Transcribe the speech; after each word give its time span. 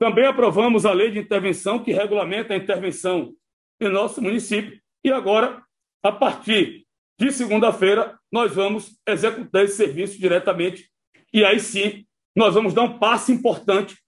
Também 0.00 0.24
aprovamos 0.24 0.86
a 0.86 0.94
lei 0.94 1.10
de 1.10 1.18
intervenção 1.18 1.78
que 1.78 1.92
regulamenta 1.92 2.54
a 2.54 2.56
intervenção 2.56 3.34
em 3.78 3.90
nosso 3.90 4.22
município. 4.22 4.80
E 5.04 5.12
agora, 5.12 5.62
a 6.02 6.10
partir 6.10 6.86
de 7.20 7.30
segunda-feira, 7.30 8.18
nós 8.32 8.54
vamos 8.54 8.98
executar 9.06 9.62
esse 9.62 9.76
serviço 9.76 10.18
diretamente. 10.18 10.90
E 11.34 11.44
aí 11.44 11.60
sim, 11.60 12.06
nós 12.34 12.54
vamos 12.54 12.72
dar 12.72 12.80
um 12.80 12.98
passo 12.98 13.30
importante 13.30 13.98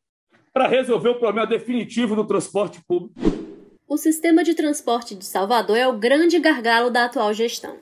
para 0.50 0.66
resolver 0.66 1.10
o 1.10 1.18
problema 1.18 1.46
definitivo 1.46 2.16
do 2.16 2.26
transporte 2.26 2.80
público. 2.88 3.20
O 3.86 3.98
sistema 3.98 4.42
de 4.42 4.54
transporte 4.54 5.14
de 5.14 5.26
Salvador 5.26 5.76
é 5.76 5.86
o 5.86 5.98
grande 5.98 6.38
gargalo 6.38 6.88
da 6.88 7.04
atual 7.04 7.34
gestão. 7.34 7.78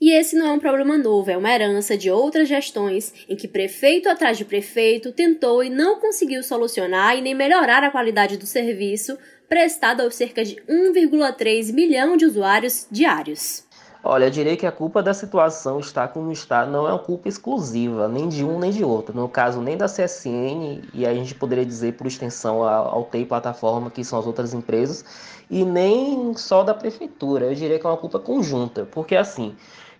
E 0.00 0.10
esse 0.10 0.36
não 0.36 0.46
é 0.46 0.52
um 0.52 0.58
problema 0.58 0.98
novo, 0.98 1.30
é 1.30 1.36
uma 1.36 1.50
herança 1.50 1.96
de 1.96 2.10
outras 2.10 2.48
gestões 2.48 3.12
em 3.28 3.36
que 3.36 3.46
prefeito 3.46 4.08
atrás 4.08 4.36
de 4.36 4.44
prefeito 4.44 5.12
tentou 5.12 5.62
e 5.62 5.70
não 5.70 6.00
conseguiu 6.00 6.42
solucionar 6.42 7.16
e 7.16 7.22
nem 7.22 7.34
melhorar 7.34 7.84
a 7.84 7.90
qualidade 7.90 8.36
do 8.36 8.44
serviço 8.44 9.16
prestado 9.48 10.00
aos 10.00 10.14
cerca 10.14 10.44
de 10.44 10.56
1,3 10.68 11.72
milhão 11.72 12.16
de 12.16 12.26
usuários 12.26 12.86
diários. 12.90 13.64
Olha, 14.06 14.26
eu 14.26 14.30
diria 14.30 14.54
que 14.54 14.66
a 14.66 14.72
culpa 14.72 15.02
da 15.02 15.14
situação 15.14 15.80
está 15.80 16.06
como 16.06 16.30
está, 16.30 16.66
não 16.66 16.86
é 16.86 16.90
uma 16.90 16.98
culpa 16.98 17.26
exclusiva, 17.26 18.06
nem 18.06 18.28
de 18.28 18.44
um 18.44 18.58
nem 18.58 18.70
de 18.70 18.84
outro. 18.84 19.16
No 19.16 19.26
caso, 19.30 19.62
nem 19.62 19.78
da 19.78 19.86
CSN, 19.86 20.82
e 20.92 21.06
a 21.06 21.14
gente 21.14 21.34
poderia 21.34 21.64
dizer 21.64 21.94
por 21.94 22.06
extensão 22.06 22.62
ao 22.62 23.04
TEI 23.04 23.24
Plataforma, 23.24 23.90
que 23.90 24.04
são 24.04 24.18
as 24.18 24.26
outras 24.26 24.52
empresas, 24.52 25.02
e 25.50 25.64
nem 25.64 26.34
só 26.36 26.62
da 26.62 26.74
prefeitura. 26.74 27.46
Eu 27.46 27.54
diria 27.54 27.78
que 27.78 27.86
é 27.86 27.88
uma 27.88 27.96
culpa 27.96 28.18
conjunta, 28.18 28.86
porque 28.92 29.16
assim, 29.16 29.56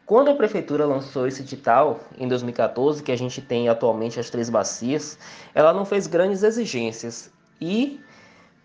quando 0.06 0.30
a 0.30 0.34
prefeitura 0.34 0.84
lançou 0.84 1.26
esse 1.26 1.42
edital 1.42 2.00
em 2.18 2.28
2014, 2.28 3.02
que 3.02 3.10
a 3.10 3.16
gente 3.16 3.40
tem 3.40 3.68
atualmente 3.68 4.20
as 4.20 4.28
três 4.28 4.50
bacias, 4.50 5.18
ela 5.54 5.72
não 5.72 5.84
fez 5.84 6.06
grandes 6.06 6.42
exigências 6.42 7.32
e 7.60 8.00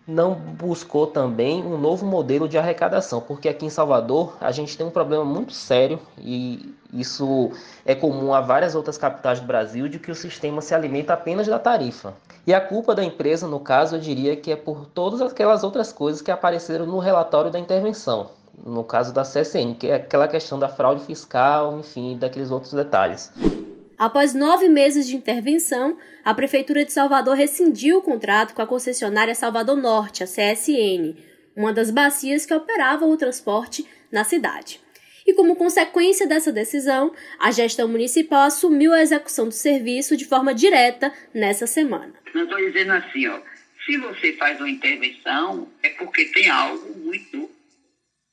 não 0.06 0.34
buscou 0.34 1.06
também 1.06 1.64
um 1.64 1.78
novo 1.78 2.04
modelo 2.04 2.48
de 2.48 2.58
arrecadação, 2.58 3.20
porque 3.20 3.48
aqui 3.48 3.64
em 3.64 3.70
Salvador 3.70 4.36
a 4.40 4.50
gente 4.50 4.76
tem 4.76 4.86
um 4.86 4.90
problema 4.90 5.24
muito 5.24 5.52
sério 5.52 5.98
e 6.18 6.74
isso 6.92 7.52
é 7.86 7.94
comum 7.94 8.34
a 8.34 8.40
várias 8.40 8.74
outras 8.74 8.98
capitais 8.98 9.40
do 9.40 9.46
Brasil 9.46 9.88
de 9.88 9.98
que 9.98 10.10
o 10.10 10.14
sistema 10.14 10.60
se 10.60 10.74
alimenta 10.74 11.12
apenas 11.12 11.46
da 11.46 11.58
tarifa. 11.58 12.14
E 12.46 12.52
a 12.52 12.60
culpa 12.60 12.94
da 12.94 13.04
empresa, 13.04 13.46
no 13.46 13.60
caso, 13.60 13.96
eu 13.96 14.00
diria 14.00 14.36
que 14.36 14.50
é 14.50 14.56
por 14.56 14.86
todas 14.86 15.22
aquelas 15.22 15.62
outras 15.62 15.92
coisas 15.92 16.20
que 16.20 16.30
apareceram 16.30 16.86
no 16.86 16.98
relatório 16.98 17.50
da 17.50 17.58
intervenção, 17.58 18.30
no 18.64 18.84
caso 18.84 19.12
da 19.12 19.22
CSN, 19.22 19.74
que 19.78 19.88
é 19.88 19.94
aquela 19.94 20.28
questão 20.28 20.58
da 20.58 20.68
fraude 20.68 21.04
fiscal, 21.04 21.78
enfim, 21.78 22.16
daqueles 22.18 22.50
outros 22.50 22.72
detalhes. 22.72 23.32
Após 23.98 24.32
nove 24.32 24.68
meses 24.68 25.06
de 25.06 25.14
intervenção, 25.14 25.98
a 26.24 26.32
Prefeitura 26.32 26.84
de 26.84 26.92
Salvador 26.92 27.36
rescindiu 27.36 27.98
o 27.98 28.02
contrato 28.02 28.54
com 28.54 28.62
a 28.62 28.66
concessionária 28.66 29.34
Salvador 29.34 29.76
Norte, 29.76 30.22
a 30.22 30.26
CSN, 30.26 31.16
uma 31.54 31.72
das 31.72 31.90
bacias 31.90 32.46
que 32.46 32.54
operava 32.54 33.04
o 33.04 33.16
transporte 33.16 33.86
na 34.10 34.24
cidade. 34.24 34.80
E 35.26 35.34
como 35.34 35.54
consequência 35.54 36.26
dessa 36.26 36.50
decisão, 36.50 37.12
a 37.38 37.50
gestão 37.50 37.86
municipal 37.86 38.44
assumiu 38.44 38.92
a 38.92 39.02
execução 39.02 39.46
do 39.46 39.54
serviço 39.54 40.16
de 40.16 40.24
forma 40.24 40.54
direta 40.54 41.12
nessa 41.34 41.66
semana. 41.66 42.14
Eu 42.34 42.44
estou 42.44 42.58
dizendo 42.58 42.92
assim, 42.92 43.28
ó, 43.28 43.38
se 43.84 43.96
você 43.98 44.32
faz 44.34 44.58
uma 44.58 44.70
intervenção, 44.70 45.68
é 45.82 45.90
porque 45.90 46.24
tem 46.26 46.48
algo 46.48 46.98
muito 46.98 47.29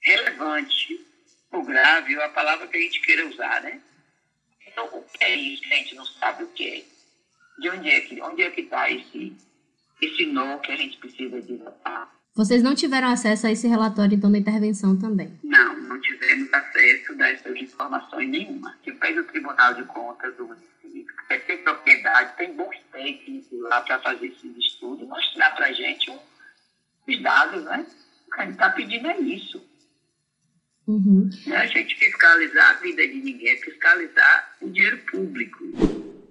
relevante 0.07 1.05
ou 1.51 1.63
grave, 1.63 2.15
ou 2.15 2.23
a 2.23 2.29
palavra 2.29 2.67
que 2.67 2.77
a 2.77 2.81
gente 2.81 3.01
queira 3.01 3.27
usar, 3.27 3.61
né? 3.61 3.79
Então, 4.67 4.85
o 4.85 5.03
que 5.03 5.23
é 5.23 5.35
isso 5.35 5.63
a 5.65 5.75
gente 5.75 5.95
não 5.95 6.05
sabe 6.05 6.43
o 6.43 6.47
que 6.47 6.67
é? 6.67 7.61
De 7.61 7.69
onde 7.69 7.89
é 7.89 8.01
que 8.01 8.21
onde 8.21 8.41
é 8.43 8.51
que 8.51 8.61
está 8.61 8.89
esse, 8.89 9.35
esse 10.01 10.25
nó 10.27 10.57
que 10.59 10.71
a 10.71 10.75
gente 10.75 10.97
precisa 10.97 11.41
desatar? 11.41 12.11
Vocês 12.35 12.61
não 12.61 12.75
tiveram 12.75 13.07
acesso 13.07 13.47
a 13.47 13.51
esse 13.51 13.67
relatório, 13.67 14.15
então, 14.15 14.31
da 14.31 14.37
intervenção 14.37 14.95
também? 14.95 15.39
Não, 15.43 15.75
não 15.75 15.99
tivemos 15.99 16.53
acesso 16.53 17.19
a 17.19 17.29
essas 17.29 17.55
informações 17.55 18.29
nenhuma. 18.29 18.77
Que 18.83 18.93
fez 18.93 19.17
o 19.17 19.23
Tribunal 19.23 19.73
de 19.73 19.83
Contas 19.85 20.35
do 20.35 20.45
município, 20.45 21.15
quer 21.27 21.43
ter 21.47 21.57
propriedade, 21.63 22.37
tem 22.37 22.53
bons 22.53 22.77
técnicos 22.91 23.59
lá 23.61 23.81
para 23.81 23.99
fazer 24.01 24.27
esses 24.27 24.55
estudos, 24.55 25.07
mostrar 25.07 25.55
para 25.55 25.65
a 25.65 25.73
gente 25.73 26.11
os 27.07 27.21
dados, 27.23 27.63
né? 27.63 27.87
O 28.27 28.31
que 28.31 28.39
a 28.39 28.43
gente 28.43 28.53
está 28.53 28.69
pedindo 28.69 29.07
é 29.07 29.19
isso. 29.19 29.59
Uhum. 30.87 31.29
Não 31.45 31.55
é 31.55 31.59
a 31.59 31.67
gente 31.67 31.95
fiscalizar 31.95 32.71
a 32.71 32.81
vida 32.81 33.05
de 33.05 33.15
ninguém, 33.15 33.49
é 33.49 33.57
fiscalizar 33.57 34.55
o 34.61 34.69
dinheiro 34.69 34.99
público. 35.11 35.57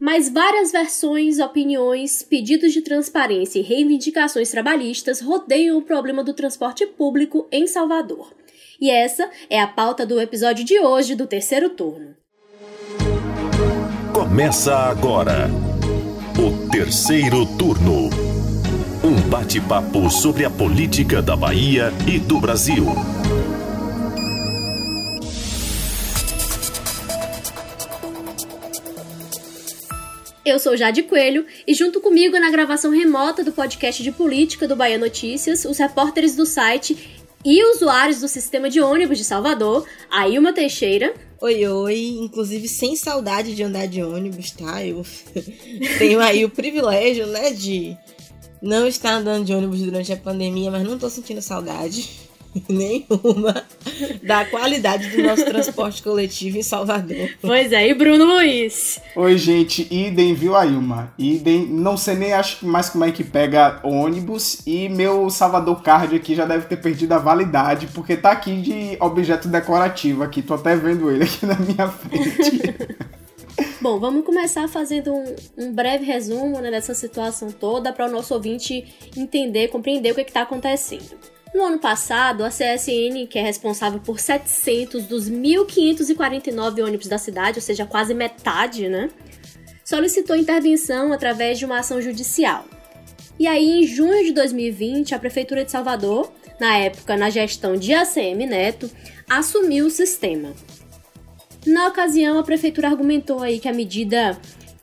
Mas 0.01 0.29
várias 0.29 0.73
versões, 0.73 1.39
opiniões, 1.39 2.23
pedidos 2.23 2.73
de 2.73 2.83
transparência 2.83 3.59
e 3.59 3.63
reivindicações 3.63 4.51
trabalhistas 4.51 5.21
rodeiam 5.21 5.79
o 5.79 5.83
problema 5.83 6.23
do 6.23 6.35
transporte 6.35 6.87
público 6.87 7.49
em 7.51 7.67
Salvador. 7.67 8.35
E 8.81 8.91
essa 8.91 9.31
é 9.49 9.61
a 9.61 9.67
pauta 9.67 10.05
do 10.05 10.21
episódio 10.21 10.65
de 10.65 10.79
hoje 10.79 11.15
do 11.15 11.27
terceiro 11.27 11.71
turno. 11.71 12.15
Começa 14.13 14.75
agora 14.75 15.49
o 16.39 16.71
terceiro 16.71 17.47
turno. 17.57 18.11
Um 19.03 19.21
bate-papo 19.31 20.11
sobre 20.11 20.45
a 20.45 20.51
política 20.51 21.23
da 21.23 21.37
Bahia 21.37 21.93
e 22.07 22.19
do 22.19 22.39
Brasil. 22.41 22.85
Eu 30.47 30.61
sou 30.61 30.77
Jade 30.77 31.03
Coelho 31.03 31.45
e 31.67 31.75
junto 31.75 32.01
comigo 32.01 32.39
na 32.39 32.53
gravação 32.53 32.93
remota 32.93 33.43
do 33.43 33.51
podcast 33.51 34.01
de 34.01 34.13
política 34.13 34.69
do 34.69 34.77
Bahia 34.77 34.97
Notícias, 34.97 35.65
os 35.65 35.77
repórteres 35.77 36.37
do 36.37 36.47
site 36.47 37.21
e 37.45 37.65
usuários 37.65 38.21
do 38.21 38.29
sistema 38.29 38.71
de 38.71 38.81
ônibus 38.81 39.19
de 39.19 39.25
Salvador, 39.25 39.85
a 40.09 40.29
Ilma 40.29 40.53
Teixeira. 40.53 41.13
Oi, 41.41 41.67
oi, 41.67 41.99
inclusive 42.21 42.69
sem 42.69 42.95
saudade 42.95 43.57
de 43.57 43.63
andar 43.65 43.89
de 43.89 44.01
ônibus, 44.01 44.53
tá? 44.53 44.87
Eu 44.87 45.05
tenho 45.99 46.21
aí 46.21 46.45
o 46.45 46.49
privilégio, 46.49 47.27
né, 47.27 47.51
de 47.51 47.97
não 48.63 48.87
estar 48.87 49.15
andando 49.15 49.45
de 49.45 49.53
ônibus 49.53 49.83
durante 49.83 50.13
a 50.13 50.17
pandemia, 50.17 50.71
mas 50.71 50.85
não 50.85 50.97
tô 50.97 51.11
sentindo 51.11 51.43
saudade. 51.43 52.09
nenhuma 52.69 53.65
da 54.23 54.45
qualidade 54.45 55.11
do 55.11 55.23
nosso 55.23 55.45
transporte 55.45 56.03
coletivo 56.03 56.59
em 56.59 56.63
Salvador. 56.63 57.31
Pois 57.41 57.73
é, 57.73 57.89
e 57.89 57.95
Bruno 57.95 58.25
Luiz? 58.25 59.01
Oi, 59.15 59.37
gente, 59.37 59.87
idem, 59.91 60.35
viu, 60.35 60.57
Ailma? 60.57 61.13
Idem, 61.19 61.67
não 61.67 61.97
sei 61.97 62.15
nem 62.15 62.33
acho 62.33 62.67
mais 62.67 62.89
como 62.89 63.05
é 63.05 63.13
que 63.13 63.25
pega 63.25 63.81
ônibus 63.83 64.61
e 64.67 64.89
meu 64.89 65.29
Salvador 65.31 65.83
Card 65.83 66.17
aqui 66.17 66.35
já 66.35 66.45
deve 66.45 66.67
ter 66.67 66.77
perdido 66.77 67.13
a 67.13 67.19
validade, 67.19 67.89
porque 67.89 68.17
tá 68.17 68.33
aqui 68.33 68.61
de 68.61 68.97
objeto 69.01 69.49
decorativo 69.49 70.23
aqui, 70.23 70.43
tô 70.43 70.55
até 70.55 70.77
vendo 70.77 71.11
ele 71.11 71.25
aqui 71.25 71.45
na 71.45 71.57
minha 71.57 71.89
frente. 71.89 72.87
Bom, 73.81 73.99
vamos 73.99 74.25
começar 74.25 74.69
fazendo 74.69 75.15
um, 75.15 75.37
um 75.57 75.73
breve 75.73 76.05
resumo 76.05 76.61
né, 76.61 76.71
dessa 76.71 76.93
situação 76.93 77.51
toda 77.51 77.93
para 77.93 78.07
o 78.07 78.11
nosso 78.11 78.35
ouvinte 78.35 78.85
entender, 79.17 79.69
compreender 79.69 80.13
o 80.13 80.15
que 80.15 80.23
está 80.23 80.43
acontecendo. 80.43 81.36
No 81.57 81.65
ano 81.65 81.79
passado, 81.79 82.45
a 82.45 82.51
CSN, 82.51 83.27
que 83.31 83.39
é 83.39 83.43
responsável 83.43 83.99
por 83.99 84.21
700 84.21 85.05
dos 85.05 85.31
1.549 85.31 86.85
ônibus 86.85 87.07
da 87.07 87.17
cidade, 87.17 87.57
ou 87.57 87.63
seja, 87.63 87.87
quase 87.87 88.13
metade, 88.13 88.91
né? 88.91 89.09
Solicitou 89.83 90.37
intervenção 90.37 91.15
através 91.15 91.59
de 91.59 91.65
uma 91.65 91.79
ação 91.79 91.99
judicial. 91.99 92.67
E 93.39 93.47
aí, 93.47 93.71
em 93.71 93.87
junho 93.87 94.23
de 94.23 94.33
2020, 94.33 95.15
a 95.15 95.19
Prefeitura 95.19 95.65
de 95.65 95.71
Salvador, 95.71 96.31
na 96.61 96.77
época 96.77 97.17
na 97.17 97.31
gestão 97.31 97.75
de 97.75 97.95
ACM 97.95 98.47
Neto, 98.47 98.91
assumiu 99.27 99.87
o 99.87 99.91
sistema. 99.91 100.53
Na 101.67 101.89
ocasião, 101.89 102.39
a 102.39 102.45
Prefeitura 102.45 102.89
argumentou 102.89 103.41
aí 103.41 103.59
que 103.59 103.69
a 103.69 103.73
medida 103.73 104.39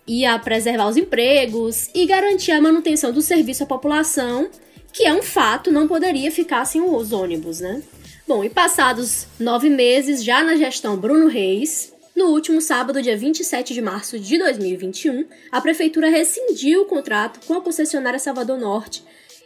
ia 0.08 0.40
preservar 0.40 0.88
os 0.88 0.98
empregos 0.98 1.92
e 1.94 2.08
garantir 2.08 2.52
a 2.52 2.60
manutenção 2.60 3.12
do 3.12 3.22
serviço 3.22 3.62
à 3.62 3.68
população 3.68 4.50
que 4.94 5.04
é 5.04 5.14
um 5.14 5.24
fato, 5.24 5.72
não 5.72 5.88
poderia 5.88 6.32
ficar 6.32 6.64
sem 6.66 6.80
os 6.80 7.12
ônibus, 7.12 7.60
né? 7.60 7.82
Bom, 8.28 8.44
e 8.44 8.50
passados 8.50 9.26
nove 9.40 9.70
meses, 9.70 10.24
já 10.24 10.44
na 10.44 10.56
gestão 10.56 10.96
Bruno 10.96 11.28
Reis, 11.28 11.92
no 12.16 12.26
último 12.28 12.62
sábado, 12.62 13.02
dia 13.02 13.18
27 13.18 13.74
de 13.74 13.82
março 13.82 14.20
de 14.20 14.38
2021, 14.38 15.26
a 15.52 15.60
prefeitura 15.60 16.10
rescindiu 16.10 16.84
o 16.84 16.86
contrato 16.86 17.46
com 17.48 17.56
a 17.56 17.62
concessionária 17.62 18.20
Salvador 18.20 18.60
Norte 18.60 19.04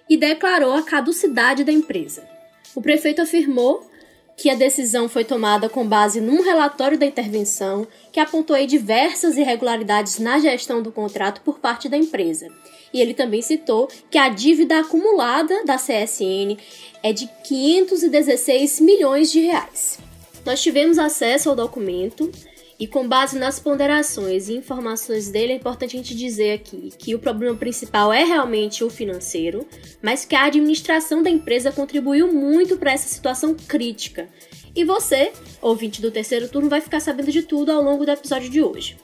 e 0.10 0.18
declarou 0.18 0.74
a 0.74 0.84
caducidade 0.84 1.64
da 1.64 1.72
empresa. 1.72 2.28
O 2.76 2.82
prefeito 2.82 3.22
afirmou 3.22 3.90
que 4.36 4.50
a 4.50 4.56
decisão 4.56 5.08
foi 5.08 5.24
tomada 5.24 5.70
com 5.70 5.88
base 5.88 6.20
num 6.20 6.44
relatório 6.44 7.00
da 7.00 7.06
intervenção 7.06 7.88
que 8.12 8.20
apontou 8.20 8.56
diversas 8.68 9.38
irregularidades 9.38 10.20
na 10.20 10.38
gestão 10.40 10.84
do 10.84 10.92
contrato 10.92 11.42
por 11.42 11.60
parte 11.60 11.88
da 11.90 11.98
empresa 11.98 12.52
e 12.94 13.02
ele 13.02 13.14
também 13.14 13.42
citou 13.42 13.88
que 14.10 14.18
a 14.18 14.30
dívida 14.30 14.80
acumulada 14.80 15.66
da 15.66 15.76
CSN 15.76 16.58
é 17.04 17.14
de 17.14 17.30
516 17.46 18.80
milhões 18.80 19.32
de 19.32 19.42
reais. 19.42 20.00
Nós 20.46 20.62
tivemos 20.62 20.98
acesso 20.98 21.50
ao 21.50 21.56
documento 21.56 22.32
E 22.80 22.86
com 22.86 23.08
base 23.08 23.40
nas 23.40 23.60
ponderações 23.60 24.50
e 24.50 24.56
informações 24.56 25.30
dele, 25.30 25.54
é 25.54 25.56
importante 25.56 25.96
a 25.96 26.00
gente 26.00 26.16
dizer 26.16 26.54
aqui 26.54 26.92
que 26.98 27.16
o 27.16 27.20
problema 27.20 27.56
principal 27.56 28.14
é 28.14 28.24
realmente 28.24 28.84
o 28.84 28.90
financeiro, 28.90 29.66
mas 30.00 30.26
que 30.26 30.36
a 30.36 30.46
administração 30.46 31.24
da 31.24 31.30
empresa 31.30 31.72
contribuiu 31.72 32.32
muito 32.32 32.78
para 32.78 32.92
essa 32.92 33.08
situação 33.08 33.56
crítica. 33.56 34.30
E 34.76 34.84
você, 34.84 35.32
ouvinte 35.60 36.04
do 36.04 36.12
terceiro 36.12 36.48
turno, 36.50 36.70
vai 36.70 36.80
ficar 36.80 37.00
sabendo 37.00 37.32
de 37.32 37.42
tudo 37.42 37.72
ao 37.72 37.82
longo 37.82 38.06
do 38.06 38.12
episódio 38.12 38.48
de 38.48 38.62
hoje. 38.62 38.96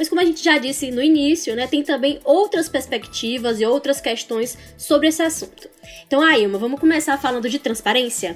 Mas 0.00 0.08
como 0.08 0.22
a 0.22 0.24
gente 0.24 0.42
já 0.42 0.56
disse 0.56 0.90
no 0.90 1.02
início, 1.02 1.54
né, 1.54 1.66
tem 1.66 1.82
também 1.82 2.18
outras 2.24 2.70
perspectivas 2.70 3.60
e 3.60 3.66
outras 3.66 4.00
questões 4.00 4.56
sobre 4.78 5.08
esse 5.08 5.20
assunto. 5.20 5.68
Então, 6.06 6.22
Ailma, 6.22 6.58
vamos 6.58 6.80
começar 6.80 7.18
falando 7.18 7.50
de 7.50 7.58
transparência? 7.58 8.34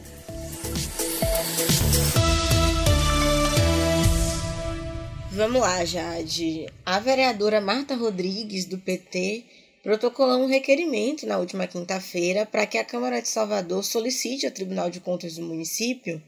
Vamos 5.32 5.62
lá, 5.62 5.82
Jade. 5.87 6.66
A 6.84 6.99
vereadora 6.99 7.62
Marta 7.62 7.94
Rodrigues, 7.94 8.66
do 8.66 8.76
PT, 8.76 9.44
protocolou 9.82 10.40
um 10.40 10.46
requerimento 10.46 11.26
na 11.26 11.38
última 11.38 11.66
quinta-feira 11.66 12.44
para 12.44 12.66
que 12.66 12.76
a 12.76 12.84
Câmara 12.84 13.22
de 13.22 13.28
Salvador 13.28 13.82
solicite 13.82 14.44
ao 14.44 14.52
Tribunal 14.52 14.90
de 14.90 15.00
Contas 15.00 15.37
do 15.37 15.43
município 15.43 16.22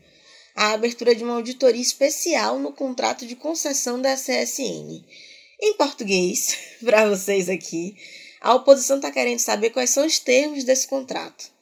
a 0.56 0.72
abertura 0.72 1.14
de 1.14 1.22
uma 1.22 1.34
auditoria 1.34 1.82
especial 1.82 2.58
no 2.58 2.72
contrato 2.72 3.26
de 3.26 3.36
concessão 3.36 4.00
da 4.00 4.14
CSN. 4.14 5.04
Em 5.60 5.74
português, 5.74 6.56
para 6.82 7.08
vocês 7.08 7.50
aqui, 7.50 7.94
a 8.40 8.54
oposição 8.54 8.96
está 8.96 9.10
querendo 9.10 9.38
saber 9.38 9.70
quais 9.70 9.90
são 9.90 10.06
os 10.06 10.18
termos 10.18 10.64
desse 10.64 10.88
contrato. 10.88 11.52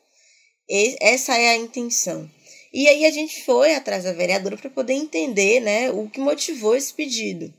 essa 1.00 1.36
é 1.36 1.50
a 1.50 1.56
intenção. 1.56 2.30
E 2.72 2.88
aí 2.88 3.04
a 3.04 3.10
gente 3.10 3.44
foi 3.44 3.74
atrás 3.74 4.04
da 4.04 4.12
vereadora 4.12 4.56
para 4.56 4.70
poder 4.70 4.94
entender 4.94 5.60
né, 5.60 5.90
o 5.90 6.08
que 6.08 6.20
motivou 6.20 6.76
esse 6.76 6.94
pedido. 6.94 7.52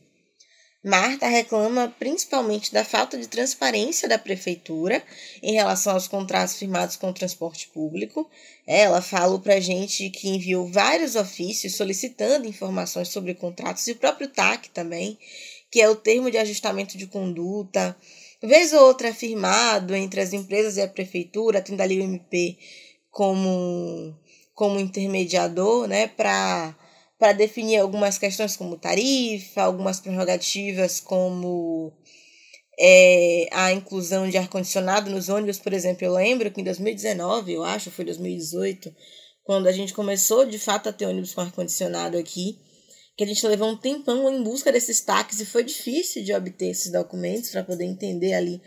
Marta 0.85 1.27
reclama 1.27 1.91
principalmente 1.97 2.71
da 2.71 2.85
falta 2.85 3.17
de 3.17 3.27
transparência 3.27 4.07
da 4.07 4.19
prefeitura 4.19 5.01
em 5.41 5.53
relação 5.53 5.93
aos 5.93 6.07
contratos 6.07 6.57
firmados 6.57 6.95
com 6.95 7.09
o 7.09 7.13
transporte 7.13 7.69
público. 7.69 8.29
Ela 8.67 9.01
falou 9.01 9.39
para 9.39 9.55
a 9.55 9.59
gente 9.59 10.11
que 10.11 10.29
enviou 10.29 10.67
vários 10.67 11.15
ofícios 11.15 11.75
solicitando 11.75 12.47
informações 12.47 13.07
sobre 13.07 13.33
contratos 13.33 13.87
e 13.87 13.93
o 13.93 13.95
próprio 13.95 14.27
TAC 14.27 14.69
também, 14.69 15.17
que 15.71 15.81
é 15.81 15.89
o 15.89 15.95
termo 15.95 16.29
de 16.29 16.37
ajustamento 16.37 16.99
de 16.99 17.07
conduta. 17.07 17.97
Vez 18.43 18.71
ou 18.71 18.81
outra 18.81 19.11
firmado 19.11 19.95
entre 19.95 20.21
as 20.21 20.33
empresas 20.33 20.77
e 20.77 20.83
a 20.83 20.87
prefeitura, 20.87 21.63
tendo 21.63 21.81
ali 21.81 21.99
o 21.99 22.03
MP 22.03 22.59
como 23.09 24.15
como 24.53 24.79
intermediador, 24.79 25.87
né, 25.87 26.07
para 26.07 26.75
para 27.17 27.33
definir 27.33 27.77
algumas 27.77 28.17
questões 28.17 28.57
como 28.57 28.77
tarifa, 28.77 29.61
algumas 29.61 29.99
prerrogativas 29.99 30.99
como 30.99 31.93
é, 32.79 33.47
a 33.51 33.71
inclusão 33.71 34.29
de 34.29 34.37
ar-condicionado 34.37 35.09
nos 35.09 35.29
ônibus, 35.29 35.57
por 35.57 35.73
exemplo. 35.73 36.05
Eu 36.05 36.13
lembro 36.13 36.51
que 36.51 36.61
em 36.61 36.63
2019, 36.63 37.53
eu 37.53 37.63
acho, 37.63 37.91
foi 37.91 38.05
2018, 38.05 38.93
quando 39.43 39.67
a 39.67 39.71
gente 39.71 39.93
começou 39.93 40.45
de 40.45 40.59
fato 40.59 40.89
a 40.89 40.93
ter 40.93 41.05
ônibus 41.05 41.33
com 41.33 41.41
ar-condicionado 41.41 42.17
aqui, 42.17 42.59
que 43.17 43.23
a 43.23 43.27
gente 43.27 43.47
levou 43.47 43.69
um 43.69 43.77
tempão 43.77 44.29
em 44.29 44.43
busca 44.43 44.71
desses 44.71 44.99
taques 44.99 45.39
e 45.39 45.45
foi 45.45 45.63
difícil 45.63 46.23
de 46.23 46.33
obter 46.33 46.71
esses 46.71 46.91
documentos 46.91 47.49
para 47.49 47.63
poder 47.63 47.85
entender 47.85 48.33
ali 48.33 48.61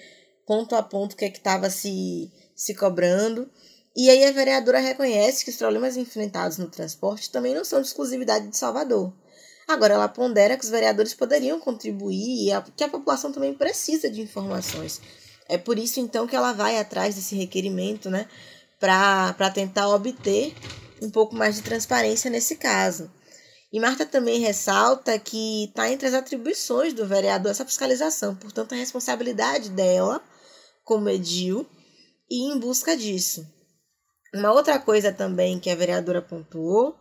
ponto 0.46 0.74
a 0.74 0.82
ponto 0.82 1.12
o 1.12 1.16
que 1.16 1.26
é 1.26 1.30
que 1.30 1.36
estava 1.36 1.68
se, 1.68 2.32
se 2.56 2.74
cobrando. 2.74 3.50
E 4.00 4.08
aí 4.08 4.24
a 4.24 4.30
vereadora 4.30 4.78
reconhece 4.78 5.44
que 5.44 5.50
os 5.50 5.56
problemas 5.56 5.96
enfrentados 5.96 6.56
no 6.56 6.68
transporte 6.68 7.32
também 7.32 7.52
não 7.52 7.64
são 7.64 7.80
de 7.80 7.88
exclusividade 7.88 8.46
de 8.46 8.56
Salvador. 8.56 9.12
Agora, 9.66 9.94
ela 9.94 10.06
pondera 10.06 10.56
que 10.56 10.62
os 10.62 10.70
vereadores 10.70 11.14
poderiam 11.14 11.58
contribuir 11.58 12.48
e 12.48 12.72
que 12.76 12.84
a 12.84 12.88
população 12.88 13.32
também 13.32 13.52
precisa 13.52 14.08
de 14.08 14.20
informações. 14.20 15.00
É 15.48 15.58
por 15.58 15.80
isso, 15.80 15.98
então, 15.98 16.28
que 16.28 16.36
ela 16.36 16.52
vai 16.52 16.78
atrás 16.78 17.16
desse 17.16 17.34
requerimento, 17.34 18.08
né, 18.08 18.28
para 18.78 19.50
tentar 19.52 19.88
obter 19.88 20.54
um 21.02 21.10
pouco 21.10 21.34
mais 21.34 21.56
de 21.56 21.62
transparência 21.62 22.30
nesse 22.30 22.54
caso. 22.54 23.10
E 23.72 23.80
Marta 23.80 24.06
também 24.06 24.38
ressalta 24.38 25.18
que 25.18 25.64
está 25.64 25.90
entre 25.90 26.06
as 26.06 26.14
atribuições 26.14 26.92
do 26.92 27.04
vereador 27.04 27.50
essa 27.50 27.64
fiscalização, 27.64 28.36
portanto, 28.36 28.74
a 28.74 28.76
responsabilidade 28.76 29.70
dela, 29.70 30.22
como 30.84 31.08
edil, 31.08 31.66
e 32.30 32.52
em 32.52 32.60
busca 32.60 32.96
disso. 32.96 33.57
Uma 34.34 34.52
outra 34.52 34.78
coisa 34.78 35.12
também 35.12 35.58
que 35.58 35.70
a 35.70 35.74
vereadora 35.74 36.20
pontuou 36.20 36.98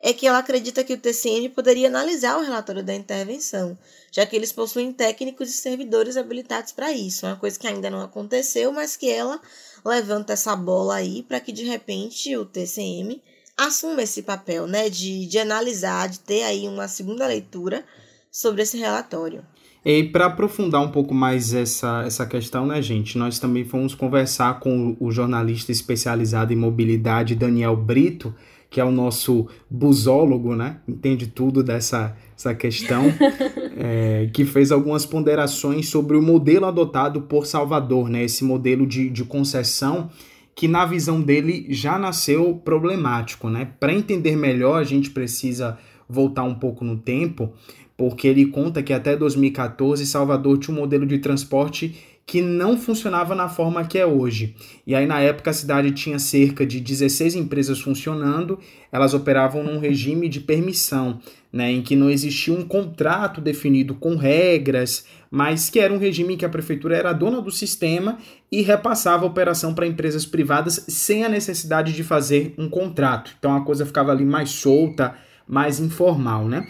é 0.00 0.12
que 0.12 0.26
ela 0.26 0.38
acredita 0.38 0.84
que 0.84 0.92
o 0.92 0.98
TCN 0.98 1.48
poderia 1.48 1.88
analisar 1.88 2.36
o 2.36 2.42
relatório 2.42 2.84
da 2.84 2.94
intervenção, 2.94 3.76
já 4.12 4.26
que 4.26 4.36
eles 4.36 4.52
possuem 4.52 4.92
técnicos 4.92 5.48
e 5.48 5.52
servidores 5.52 6.16
habilitados 6.16 6.72
para 6.72 6.92
isso. 6.92 7.26
Uma 7.26 7.36
coisa 7.36 7.58
que 7.58 7.66
ainda 7.66 7.88
não 7.88 8.02
aconteceu, 8.02 8.70
mas 8.70 8.96
que 8.96 9.10
ela 9.10 9.40
levanta 9.84 10.34
essa 10.34 10.54
bola 10.54 10.96
aí 10.96 11.22
para 11.22 11.40
que 11.40 11.50
de 11.50 11.64
repente 11.64 12.36
o 12.36 12.44
TCM 12.44 13.22
assuma 13.56 14.02
esse 14.02 14.22
papel, 14.22 14.66
né, 14.66 14.90
de, 14.90 15.26
de 15.26 15.38
analisar, 15.38 16.08
de 16.08 16.20
ter 16.20 16.42
aí 16.42 16.68
uma 16.68 16.86
segunda 16.86 17.26
leitura 17.26 17.84
sobre 18.30 18.62
esse 18.62 18.76
relatório. 18.76 19.44
E 19.84 20.04
para 20.04 20.26
aprofundar 20.26 20.80
um 20.80 20.90
pouco 20.90 21.12
mais 21.12 21.52
essa, 21.52 22.04
essa 22.06 22.24
questão, 22.24 22.66
né, 22.66 22.80
gente, 22.80 23.18
nós 23.18 23.38
também 23.38 23.64
fomos 23.64 23.94
conversar 23.94 24.58
com 24.58 24.96
o 24.98 25.10
jornalista 25.10 25.70
especializado 25.70 26.52
em 26.52 26.56
mobilidade 26.56 27.34
Daniel 27.34 27.76
Brito, 27.76 28.34
que 28.70 28.80
é 28.80 28.84
o 28.84 28.90
nosso 28.90 29.46
busólogo, 29.70 30.56
né? 30.56 30.78
Entende 30.88 31.26
tudo 31.26 31.62
dessa 31.62 32.16
essa 32.36 32.52
questão, 32.54 33.04
é, 33.78 34.28
que 34.32 34.44
fez 34.44 34.72
algumas 34.72 35.06
ponderações 35.06 35.88
sobre 35.88 36.16
o 36.16 36.22
modelo 36.22 36.66
adotado 36.66 37.22
por 37.22 37.46
Salvador, 37.46 38.08
né? 38.08 38.24
Esse 38.24 38.42
modelo 38.42 38.86
de, 38.86 39.08
de 39.08 39.22
concessão 39.24 40.10
que, 40.56 40.66
na 40.66 40.84
visão 40.84 41.20
dele, 41.20 41.66
já 41.68 41.98
nasceu 41.98 42.60
problemático, 42.64 43.48
né? 43.48 43.70
Para 43.78 43.92
entender 43.92 44.34
melhor, 44.34 44.80
a 44.80 44.84
gente 44.84 45.10
precisa 45.10 45.78
voltar 46.08 46.42
um 46.42 46.54
pouco 46.54 46.84
no 46.84 46.96
tempo 46.96 47.52
porque 47.96 48.26
ele 48.26 48.46
conta 48.46 48.82
que 48.82 48.92
até 48.92 49.16
2014 49.16 50.06
Salvador 50.06 50.58
tinha 50.58 50.76
um 50.76 50.80
modelo 50.80 51.06
de 51.06 51.18
transporte 51.18 51.94
que 52.26 52.40
não 52.40 52.78
funcionava 52.78 53.34
na 53.34 53.48
forma 53.48 53.84
que 53.84 53.98
é 53.98 54.06
hoje. 54.06 54.54
E 54.86 54.94
aí, 54.94 55.06
na 55.06 55.20
época, 55.20 55.50
a 55.50 55.54
cidade 55.54 55.90
tinha 55.90 56.18
cerca 56.18 56.64
de 56.64 56.80
16 56.80 57.34
empresas 57.34 57.80
funcionando, 57.80 58.58
elas 58.90 59.12
operavam 59.12 59.62
num 59.62 59.78
regime 59.78 60.28
de 60.28 60.40
permissão, 60.40 61.20
né, 61.52 61.70
em 61.70 61.82
que 61.82 61.94
não 61.94 62.10
existia 62.10 62.54
um 62.54 62.66
contrato 62.66 63.40
definido 63.40 63.94
com 63.94 64.16
regras, 64.16 65.04
mas 65.30 65.68
que 65.68 65.78
era 65.78 65.92
um 65.92 65.98
regime 65.98 66.34
em 66.34 66.36
que 66.36 66.44
a 66.46 66.48
prefeitura 66.48 66.96
era 66.96 67.12
dona 67.12 67.40
do 67.42 67.50
sistema 67.50 68.18
e 68.50 68.62
repassava 68.62 69.24
a 69.24 69.28
operação 69.28 69.74
para 69.74 69.86
empresas 69.86 70.24
privadas 70.24 70.84
sem 70.88 71.24
a 71.24 71.28
necessidade 71.28 71.92
de 71.92 72.02
fazer 72.02 72.54
um 72.56 72.68
contrato. 72.68 73.32
Então 73.38 73.54
a 73.54 73.64
coisa 73.64 73.84
ficava 73.84 74.12
ali 74.12 74.24
mais 74.24 74.50
solta, 74.50 75.14
mais 75.46 75.78
informal, 75.78 76.48
né? 76.48 76.66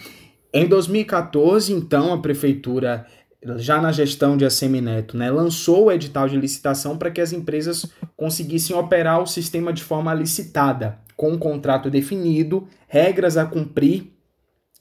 Em 0.57 0.69
2014, 0.69 1.73
então, 1.73 2.13
a 2.13 2.19
prefeitura, 2.19 3.05
já 3.57 3.83
na 3.83 3.91
gestão 3.91 4.37
de 4.37 4.45
Assemineto, 4.45 5.17
né, 5.17 5.29
lançou 5.29 5.87
o 5.87 5.93
edital 5.93 6.29
de 6.29 6.37
licitação 6.37 6.97
para 6.97 7.11
que 7.11 7.21
as 7.21 7.33
empresas 7.33 7.87
conseguissem 8.17 8.77
operar 8.77 9.21
o 9.21 9.27
sistema 9.27 9.73
de 9.73 9.83
forma 9.83 10.15
licitada, 10.15 10.97
com 11.17 11.33
um 11.33 11.39
contrato 11.39 11.91
definido, 11.91 12.69
regras 12.87 13.37
a 13.37 13.45
cumprir 13.45 14.13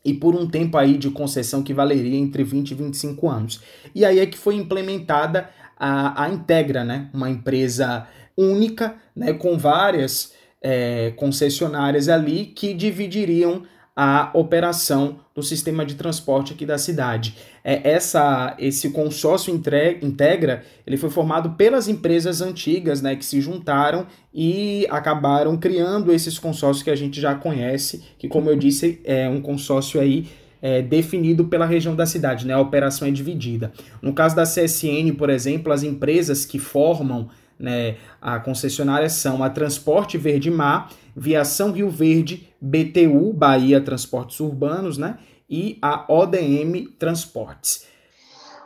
e 0.06 0.14
por 0.14 0.36
um 0.36 0.48
tempo 0.48 0.78
aí 0.78 0.96
de 0.96 1.10
concessão 1.10 1.64
que 1.64 1.74
valeria 1.74 2.20
entre 2.20 2.44
20 2.44 2.70
e 2.70 2.76
25 2.76 3.28
anos. 3.28 3.60
E 3.96 4.06
aí 4.06 4.20
é 4.20 4.28
que 4.28 4.38
foi 4.38 4.54
implementada 4.54 5.50
a, 5.76 6.26
a 6.26 6.30
Integra, 6.30 6.84
né, 6.84 7.10
uma 7.12 7.32
empresa 7.32 8.08
única, 8.38 8.96
né, 9.16 9.34
com 9.34 9.58
várias 9.58 10.34
é, 10.62 11.12
concessionárias 11.18 12.10
ali 12.10 12.46
que 12.46 12.76
dividiriam 12.76 13.64
a 13.96 14.32
operação 14.34 15.20
do 15.36 15.44
sistema 15.44 15.86
de 15.86 15.96
transporte 15.96 16.54
aqui 16.54 16.66
da 16.66 16.78
cidade. 16.78 17.36
É, 17.64 17.92
essa, 17.92 18.56
esse 18.58 18.90
consórcio 18.90 19.54
integra, 19.54 20.64
ele 20.86 20.98
foi 20.98 21.10
formado 21.10 21.52
pelas 21.52 21.88
empresas 21.88 22.42
antigas, 22.42 23.02
né, 23.02 23.16
que 23.16 23.26
se 23.26 23.40
juntaram 23.40 24.08
e 24.34 24.88
acabaram 24.90 25.56
criando 25.58 26.12
esses 26.12 26.40
consórcios 26.40 26.84
que 26.84 26.90
a 26.90 26.96
gente 26.96 27.22
já 27.22 27.36
conhece, 27.36 28.04
que 28.18 28.28
como 28.28 28.50
eu 28.50 28.56
disse 28.56 29.00
é 29.04 29.30
um 29.30 29.42
consórcio 29.42 30.02
aí 30.02 30.28
é, 30.64 30.82
definido 30.82 31.46
pela 31.46 31.66
região 31.66 31.94
da 31.94 32.06
cidade, 32.06 32.48
né? 32.48 32.54
A 32.54 32.60
operação 32.60 33.06
é 33.06 33.12
dividida. 33.12 33.74
No 34.02 34.14
caso 34.14 34.34
da 34.34 34.44
CSN, 34.44 35.14
por 35.18 35.30
exemplo, 35.30 35.74
as 35.74 35.84
empresas 35.84 36.46
que 36.46 36.58
formam 36.58 37.28
né, 37.64 37.96
a 38.22 38.40
concessionária 38.40 39.10
são 39.10 39.42
a 39.42 39.50
Transporte 39.50 40.18
Verde 40.18 40.52
Mar, 40.52 40.92
Viação 41.16 41.72
Rio 41.72 41.90
Verde, 41.90 42.54
BTU, 42.60 43.32
Bahia 43.32 43.80
Transportes 43.80 44.42
Urbanos, 44.42 44.98
né, 44.98 45.18
e 45.50 45.80
a 45.82 46.06
ODM 46.12 46.90
Transportes. 47.00 47.88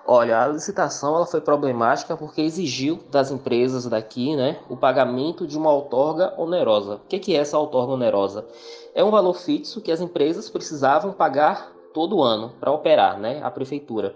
Olha, 0.10 0.42
a 0.42 0.48
licitação 0.48 1.16
ela 1.16 1.26
foi 1.28 1.42
problemática 1.42 2.18
porque 2.18 2.42
exigiu 2.42 3.00
das 3.12 3.30
empresas 3.30 3.86
daqui 3.86 4.36
né, 4.36 4.58
o 4.68 4.76
pagamento 4.76 5.46
de 5.46 5.58
uma 5.58 5.72
outorga 5.72 6.34
onerosa. 6.38 6.96
O 6.96 7.00
que 7.00 7.36
é 7.36 7.40
essa 7.40 7.60
outorga 7.60 7.94
onerosa? 7.94 8.48
É 8.96 9.04
um 9.04 9.12
valor 9.12 9.34
fixo 9.34 9.82
que 9.82 9.92
as 9.92 10.02
empresas 10.02 10.50
precisavam 10.50 11.12
pagar 11.12 11.72
todo 11.94 12.24
ano 12.24 12.54
para 12.60 12.72
operar, 12.72 13.20
né, 13.20 13.42
a 13.44 13.52
prefeitura. 13.52 14.16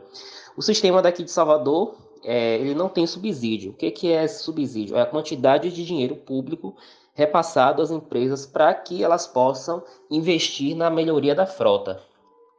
O 0.57 0.61
sistema 0.61 1.01
daqui 1.01 1.23
de 1.23 1.31
Salvador, 1.31 1.95
é, 2.23 2.55
ele 2.55 2.75
não 2.75 2.89
tem 2.89 3.05
subsídio. 3.07 3.71
O 3.71 3.75
que, 3.75 3.91
que 3.91 4.11
é 4.11 4.23
esse 4.23 4.43
subsídio? 4.43 4.95
É 4.95 5.01
a 5.01 5.05
quantidade 5.05 5.71
de 5.71 5.85
dinheiro 5.85 6.15
público 6.15 6.75
repassado 7.13 7.81
às 7.81 7.91
empresas 7.91 8.45
para 8.45 8.73
que 8.73 9.03
elas 9.03 9.27
possam 9.27 9.83
investir 10.09 10.75
na 10.75 10.89
melhoria 10.89 11.35
da 11.35 11.45
frota, 11.45 12.01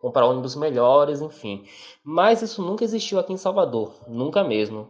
comprar 0.00 0.26
ônibus 0.26 0.54
melhores, 0.54 1.20
enfim. 1.20 1.64
Mas 2.04 2.42
isso 2.42 2.62
nunca 2.62 2.84
existiu 2.84 3.18
aqui 3.18 3.32
em 3.32 3.38
Salvador, 3.38 3.94
nunca 4.06 4.44
mesmo. 4.44 4.88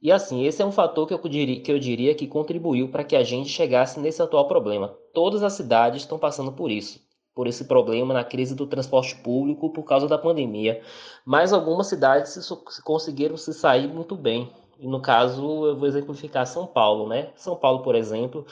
E 0.00 0.10
assim, 0.10 0.44
esse 0.44 0.60
é 0.60 0.66
um 0.66 0.72
fator 0.72 1.06
que 1.06 1.14
eu 1.14 1.20
diria 1.28 1.60
que, 1.60 1.70
eu 1.70 1.78
diria 1.78 2.14
que 2.14 2.26
contribuiu 2.26 2.88
para 2.88 3.04
que 3.04 3.14
a 3.14 3.22
gente 3.22 3.48
chegasse 3.48 4.00
nesse 4.00 4.20
atual 4.20 4.48
problema. 4.48 4.96
Todas 5.14 5.42
as 5.42 5.52
cidades 5.52 6.02
estão 6.02 6.18
passando 6.18 6.52
por 6.52 6.70
isso, 6.70 7.00
por 7.34 7.46
esse 7.46 7.64
problema 7.64 8.12
na 8.12 8.24
crise 8.24 8.54
do 8.54 8.66
transporte 8.66 9.16
público 9.16 9.70
por 9.70 9.84
causa 9.84 10.06
da 10.06 10.18
pandemia. 10.18 10.82
Mas 11.24 11.52
algumas 11.52 11.86
cidades 11.86 12.36
conseguiram 12.84 13.36
se 13.36 13.52
sair 13.54 13.88
muito 13.88 14.14
bem. 14.14 14.50
E 14.78 14.86
no 14.86 15.00
caso, 15.00 15.66
eu 15.66 15.76
vou 15.76 15.88
exemplificar 15.88 16.46
São 16.46 16.66
Paulo, 16.66 17.08
né? 17.08 17.28
São 17.36 17.54
Paulo, 17.54 17.82
por 17.82 17.94
exemplo, 17.94 18.44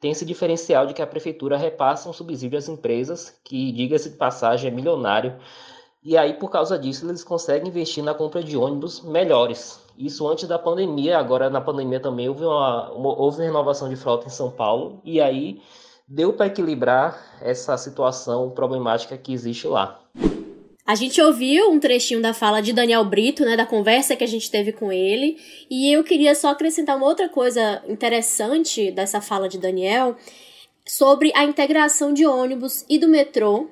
tem 0.00 0.10
esse 0.10 0.24
diferencial 0.24 0.86
de 0.86 0.92
que 0.92 1.00
a 1.00 1.06
prefeitura 1.06 1.56
repassa 1.56 2.08
um 2.08 2.12
subsídio 2.12 2.58
às 2.58 2.68
empresas, 2.68 3.38
que, 3.44 3.72
diga-se 3.72 4.10
de 4.10 4.16
passagem, 4.16 4.70
é 4.70 4.74
milionário. 4.74 5.36
E 6.02 6.16
aí, 6.16 6.34
por 6.34 6.50
causa 6.50 6.78
disso, 6.78 7.08
eles 7.08 7.24
conseguem 7.24 7.68
investir 7.68 8.04
na 8.04 8.14
compra 8.14 8.42
de 8.42 8.56
ônibus 8.56 9.00
melhores. 9.00 9.80
Isso 9.96 10.28
antes 10.28 10.46
da 10.46 10.58
pandemia, 10.58 11.18
agora 11.18 11.48
na 11.48 11.60
pandemia 11.60 11.98
também 11.98 12.28
houve 12.28 12.44
uma, 12.44 12.92
uma 12.92 13.18
houve 13.18 13.42
renovação 13.42 13.88
de 13.88 13.96
frota 13.96 14.26
em 14.26 14.30
São 14.30 14.50
Paulo, 14.50 15.00
e 15.02 15.20
aí 15.20 15.62
deu 16.08 16.32
para 16.32 16.46
equilibrar 16.46 17.38
essa 17.42 17.76
situação 17.76 18.50
problemática 18.50 19.16
que 19.16 19.32
existe 19.32 19.66
lá. 19.66 20.00
A 20.86 20.94
gente 20.94 21.20
ouviu 21.20 21.68
um 21.68 21.80
trechinho 21.80 22.22
da 22.22 22.32
fala 22.32 22.62
de 22.62 22.72
Daniel 22.72 23.04
Brito, 23.04 23.44
né, 23.44 23.56
da 23.56 23.66
conversa 23.66 24.14
que 24.14 24.22
a 24.22 24.28
gente 24.28 24.48
teve 24.48 24.70
com 24.72 24.92
ele, 24.92 25.36
e 25.68 25.92
eu 25.92 26.04
queria 26.04 26.32
só 26.32 26.50
acrescentar 26.50 26.96
uma 26.96 27.06
outra 27.06 27.28
coisa 27.28 27.82
interessante 27.88 28.92
dessa 28.92 29.20
fala 29.20 29.48
de 29.48 29.58
Daniel 29.58 30.16
sobre 30.86 31.32
a 31.34 31.42
integração 31.42 32.14
de 32.14 32.24
ônibus 32.24 32.84
e 32.88 32.98
do 32.98 33.08
metrô, 33.08 33.68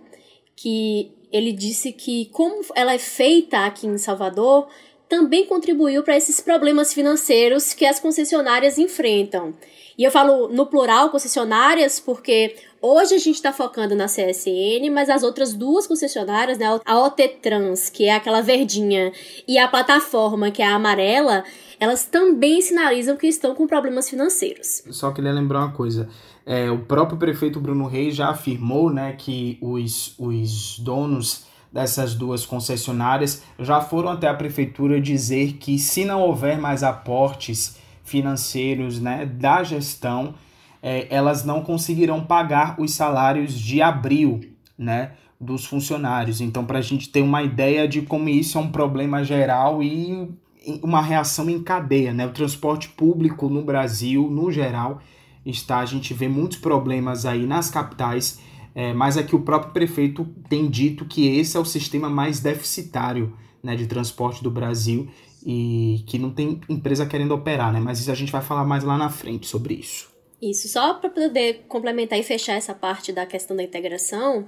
que 0.57 1.13
ele 1.33 1.53
disse 1.53 1.93
que 1.93 2.27
como 2.33 2.65
ela 2.75 2.93
é 2.93 2.99
feita 2.99 3.65
aqui 3.65 3.87
em 3.87 3.97
Salvador, 3.97 4.67
também 5.15 5.47
contribuiu 5.47 6.03
para 6.03 6.17
esses 6.17 6.41
problemas 6.41 6.93
financeiros 6.93 7.73
que 7.73 7.87
as 7.87 8.01
concessionárias 8.01 8.79
enfrentam. 8.79 9.55
E 9.97 10.03
eu 10.03 10.11
falo 10.11 10.49
no 10.49 10.67
plural 10.67 11.09
concessionárias 11.11 12.01
porque 12.01 12.57
hoje 12.83 13.15
a 13.15 13.19
gente 13.19 13.37
está 13.37 13.53
focando 13.53 13.95
na 13.95 14.07
CSN, 14.07 14.91
mas 14.93 15.09
as 15.09 15.23
outras 15.23 15.53
duas 15.55 15.87
concessionárias, 15.87 16.59
né, 16.59 16.67
a 16.85 16.99
OT 16.99 17.29
Trans, 17.41 17.89
que 17.89 18.07
é 18.07 18.17
aquela 18.17 18.41
verdinha, 18.41 19.13
e 19.47 19.57
a 19.57 19.69
plataforma, 19.69 20.51
que 20.51 20.61
é 20.61 20.67
a 20.67 20.75
amarela, 20.75 21.45
elas 21.79 22.05
também 22.07 22.61
sinalizam 22.61 23.17
que 23.17 23.29
estão 23.29 23.55
com 23.55 23.69
problemas 23.69 24.11
financeiros. 24.11 24.83
Só 24.91 25.13
queria 25.13 25.31
lembrar 25.33 25.61
uma 25.61 25.73
coisa. 25.73 26.09
É, 26.45 26.69
o 26.73 26.81
próprio 26.81 27.17
prefeito 27.17 27.61
Bruno 27.61 27.87
Reis 27.87 28.17
já 28.17 28.31
afirmou 28.31 28.91
né, 28.93 29.13
que 29.13 29.59
os, 29.63 30.17
os 30.19 30.81
donos 30.81 31.54
dessas 31.75 32.15
duas 32.15 32.47
concessionárias 32.47 33.43
já 33.59 33.81
foram 33.81 34.11
até 34.11 34.29
a 34.29 34.35
prefeitura 34.35 35.01
dizer 35.01 35.55
que 35.55 35.77
se 35.77 36.05
não 36.05 36.23
houver 36.23 36.57
mais 36.57 36.85
aportes 36.85 37.77
financeiros 38.05 39.01
né, 39.01 39.27
da 39.27 39.65
gestão, 39.65 40.37
é, 40.81 41.09
elas 41.11 41.45
não 41.45 41.63
conseguirão 41.63 42.25
pagar 42.25 42.81
os 42.81 42.95
salários 42.95 43.59
de 43.59 43.83
abril 43.83 44.41
né, 44.79 45.15
dos 45.41 45.65
funcionários. 45.65 46.41
Então, 46.41 46.65
para 46.65 46.79
a 46.79 46.83
gente 46.83 47.09
ter 47.09 47.23
uma 47.23 47.43
ideia 47.43 47.89
de 47.89 48.03
como 48.03 48.29
isso 48.29 48.57
é 48.57 48.61
um 48.61 48.71
problema 48.71 49.25
geral 49.25 49.83
e 49.83 50.33
uma 50.81 51.03
reação 51.03 51.51
em 51.51 51.61
cadeia, 51.61 52.15
né? 52.15 52.25
O 52.25 52.31
transporte 52.31 52.89
público 52.89 53.49
no 53.49 53.63
Brasil, 53.63 54.31
no 54.31 54.51
geral, 54.51 55.01
está. 55.45 55.79
A 55.79 55.87
gente 55.87 56.15
vê 56.15 56.29
muitos 56.29 56.59
problemas 56.59 57.27
aí 57.27 57.47
nas 57.47 57.69
capitais, 57.69 58.41
é, 58.75 58.93
mas 58.93 59.17
aqui 59.17 59.37
o 59.37 59.41
próprio 59.41 59.73
prefeito 59.73 60.25
tem 60.49 60.69
dito 60.69 61.05
que 61.05 61.39
esse 61.39 61.57
é 61.57 61.61
o 61.61 61.65
sistema 61.65 62.11
mais 62.11 62.41
deficitário 62.41 63.37
né, 63.63 63.77
de 63.77 63.87
transporte 63.87 64.43
do 64.43 64.51
Brasil 64.51 65.09
e 65.47 66.03
que 66.07 66.19
não 66.19 66.31
tem 66.31 66.61
empresa 66.69 67.07
querendo 67.07 67.35
operar, 67.35 67.73
né? 67.73 67.79
Mas 67.79 68.01
isso 68.01 68.11
a 68.11 68.15
gente 68.15 68.33
vai 68.33 68.43
falar 68.43 68.65
mais 68.65 68.83
lá 68.83 68.97
na 68.97 69.11
frente 69.11 69.47
sobre 69.47 69.75
isso. 69.75 70.13
Isso, 70.41 70.69
só 70.69 70.95
para 70.95 71.09
poder 71.09 71.65
complementar 71.69 72.19
e 72.19 72.23
fechar 72.23 72.55
essa 72.55 72.75
parte 72.75 73.13
da 73.13 73.25
questão 73.25 73.57
da 73.57 73.63
integração, 73.63 74.47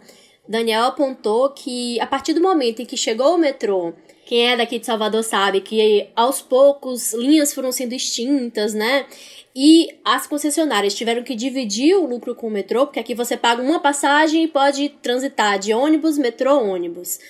Daniel 0.49 0.85
apontou 0.85 1.50
que 1.50 2.00
a 2.00 2.06
partir 2.06 2.33
do 2.33 2.40
momento 2.40 2.80
em 2.80 2.87
que 2.87 2.97
chegou 2.97 3.35
o 3.35 3.38
metrô, 3.38 3.95
quem 4.26 4.49
é 4.50 4.56
daqui 4.56 4.80
de 4.80 4.85
Salvador 4.85 5.23
sabe 5.23 5.61
que 5.61 6.09
aos 6.16 6.42
poucos 6.42 7.14
linhas 7.14 7.54
foram 7.54 7.71
sendo 7.71 7.95
extintas, 7.95 8.75
né? 8.75 9.06
E 9.54 9.88
as 10.04 10.26
concessionárias 10.26 10.95
tiveram 10.95 11.23
que 11.23 11.37
dividir 11.37 11.95
o 11.95 12.04
lucro 12.04 12.35
com 12.35 12.49
o 12.49 12.50
metrô, 12.50 12.87
porque 12.87 12.99
aqui 12.99 13.14
você 13.14 13.37
paga 13.37 13.62
uma 13.62 13.78
passagem 13.78 14.42
e 14.42 14.49
pode 14.49 14.88
transitar 15.00 15.61
de 15.61 15.73
ônibus, 15.73 16.18
metrô, 16.18 16.59
ônibus. 16.59 17.21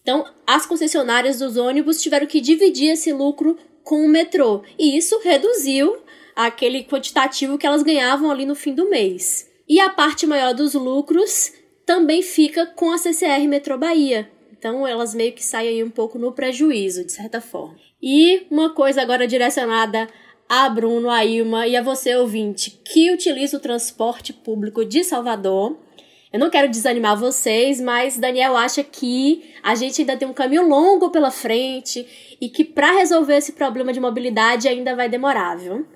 Então, 0.00 0.24
as 0.46 0.64
concessionárias 0.64 1.40
dos 1.40 1.56
ônibus 1.56 2.00
tiveram 2.00 2.28
que 2.28 2.40
dividir 2.40 2.92
esse 2.92 3.12
lucro 3.12 3.58
com 3.82 4.06
o 4.06 4.08
metrô. 4.08 4.62
E 4.78 4.96
isso 4.96 5.18
reduziu 5.24 5.96
aquele 6.36 6.84
quantitativo 6.84 7.58
que 7.58 7.66
elas 7.66 7.82
ganhavam 7.82 8.30
ali 8.30 8.46
no 8.46 8.54
fim 8.54 8.72
do 8.72 8.88
mês. 8.88 9.50
E 9.68 9.80
a 9.80 9.90
parte 9.90 10.28
maior 10.28 10.54
dos 10.54 10.74
lucros 10.74 11.52
também 11.84 12.22
fica 12.22 12.66
com 12.66 12.92
a 12.92 12.98
CCR 12.98 13.48
Metrô 13.48 13.76
Bahia. 13.76 14.30
Então 14.58 14.86
elas 14.86 15.14
meio 15.14 15.32
que 15.32 15.44
saem 15.44 15.68
aí 15.68 15.84
um 15.84 15.90
pouco 15.90 16.18
no 16.18 16.32
prejuízo, 16.32 17.04
de 17.04 17.12
certa 17.12 17.40
forma. 17.40 17.76
E 18.02 18.46
uma 18.50 18.70
coisa 18.70 19.02
agora 19.02 19.26
direcionada 19.26 20.08
a 20.48 20.68
Bruno, 20.68 21.10
a 21.10 21.24
Ilma 21.24 21.66
e 21.66 21.76
a 21.76 21.82
você 21.82 22.14
ouvinte 22.14 22.80
que 22.84 23.10
utiliza 23.10 23.56
o 23.56 23.60
transporte 23.60 24.32
público 24.32 24.84
de 24.84 25.02
Salvador. 25.02 25.76
Eu 26.32 26.38
não 26.38 26.50
quero 26.50 26.68
desanimar 26.68 27.18
vocês, 27.18 27.80
mas 27.80 28.18
Daniel 28.18 28.56
acha 28.56 28.84
que 28.84 29.54
a 29.62 29.74
gente 29.74 30.00
ainda 30.00 30.16
tem 30.16 30.28
um 30.28 30.34
caminho 30.34 30.68
longo 30.68 31.10
pela 31.10 31.30
frente 31.30 32.36
e 32.40 32.48
que 32.48 32.64
para 32.64 32.92
resolver 32.92 33.36
esse 33.36 33.52
problema 33.52 33.92
de 33.92 34.00
mobilidade 34.00 34.68
ainda 34.68 34.94
vai 34.94 35.08
demorar, 35.08 35.56
viu? 35.56 35.86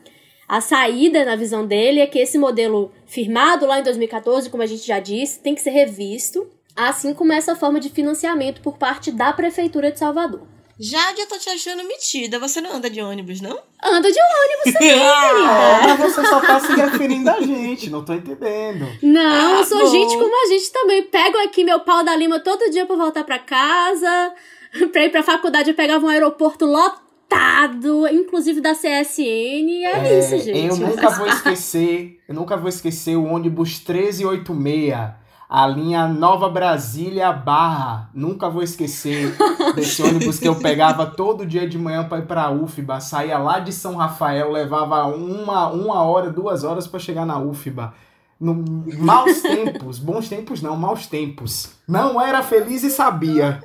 A 0.49 0.61
saída, 0.61 1.25
na 1.25 1.37
visão 1.37 1.65
dele, 1.65 2.01
é 2.01 2.07
que 2.09 2.19
esse 2.19 2.37
modelo 2.37 2.91
firmado 3.07 3.67
lá 3.67 3.79
em 3.79 3.85
2014, 3.85 4.51
como 4.51 4.63
a 4.63 4.67
gente 4.67 4.85
já 4.85 4.99
disse, 4.99 5.41
tem 5.41 5.55
que 5.55 5.61
ser 5.61 5.71
revisto, 5.71 6.45
assim 6.77 7.15
como 7.15 7.33
essa 7.33 7.55
forma 7.57 7.81
de 7.81 7.89
financiamento 7.89 8.61
por 8.61 8.77
parte 8.79 9.11
da 9.11 9.33
Prefeitura 9.33 9.91
de 9.91 9.99
Salvador. 9.99 10.43
Jade, 10.83 11.21
eu 11.21 11.27
tô 11.27 11.37
te 11.37 11.51
achando 11.51 11.85
metida. 11.85 12.39
Você 12.39 12.59
não 12.59 12.77
anda 12.77 12.89
de 12.89 13.03
ônibus, 13.03 13.43
não? 13.43 13.59
Anda 13.85 14.11
de 14.11 14.19
ônibus 14.19 14.73
também, 14.73 14.99
querida. 14.99 15.99
mas 15.99 16.15
você 16.15 16.27
só 16.27 16.41
tá 16.41 16.59
se 16.59 16.73
referindo 16.73 17.29
a 17.29 17.39
gente, 17.39 17.91
não 17.91 18.03
tô 18.03 18.15
entendendo. 18.15 18.87
Não, 19.03 19.57
ah, 19.57 19.59
eu 19.59 19.65
sou 19.65 19.79
bom. 19.79 19.91
gente 19.91 20.17
como 20.17 20.43
a 20.43 20.49
gente 20.49 20.73
também. 20.73 21.03
Pego 21.03 21.37
aqui 21.45 21.65
meu 21.65 21.81
pau 21.81 22.03
da 22.03 22.17
lima 22.17 22.41
todo 22.41 22.71
dia 22.71 22.87
pra 22.87 22.97
voltar 22.97 23.25
pra 23.25 23.39
casa. 23.39 24.33
Pra 24.93 25.05
ir 25.05 25.11
pra 25.11 25.21
faculdade, 25.21 25.69
eu 25.71 25.75
pegava 25.75 26.07
um 26.07 26.09
aeroporto 26.09 26.65
lotado, 26.65 28.07
inclusive 28.07 28.61
da 28.61 28.73
CSN. 28.73 29.85
É, 29.85 30.09
é 30.09 30.19
isso, 30.21 30.39
gente. 30.39 30.67
Eu 30.69 30.77
nunca 30.77 31.11
vou 31.11 31.27
esquecer, 31.29 32.21
eu 32.29 32.35
nunca 32.35 32.57
vou 32.57 32.69
esquecer 32.69 33.17
o 33.17 33.25
ônibus 33.25 33.71
1386 33.81 35.20
a 35.51 35.67
linha 35.67 36.07
Nova 36.07 36.49
Brasília 36.49 37.33
Barra. 37.33 38.09
Nunca 38.15 38.49
vou 38.49 38.63
esquecer 38.63 39.37
desse 39.75 40.01
ônibus 40.01 40.39
que 40.39 40.47
eu 40.47 40.55
pegava 40.55 41.05
todo 41.05 41.45
dia 41.45 41.69
de 41.69 41.77
manhã 41.77 42.05
para 42.05 42.19
ir 42.19 42.27
para 42.27 42.53
UFBA. 42.53 43.01
Saía 43.01 43.37
lá 43.37 43.59
de 43.59 43.73
São 43.73 43.97
Rafael, 43.97 44.53
levava 44.53 45.07
uma, 45.07 45.67
uma 45.67 46.05
hora, 46.05 46.31
duas 46.31 46.63
horas 46.63 46.87
para 46.87 47.01
chegar 47.01 47.27
na 47.27 47.37
UFBA. 47.41 47.93
No, 48.39 48.65
maus 48.99 49.43
tempos, 49.43 49.99
bons 49.99 50.29
tempos 50.29 50.63
não, 50.63 50.77
maus 50.77 51.09
tempos. 51.09 51.73
Não 51.87 52.21
era 52.21 52.45
feliz 52.45 52.85
e 52.85 52.91
sabia. 52.91 53.61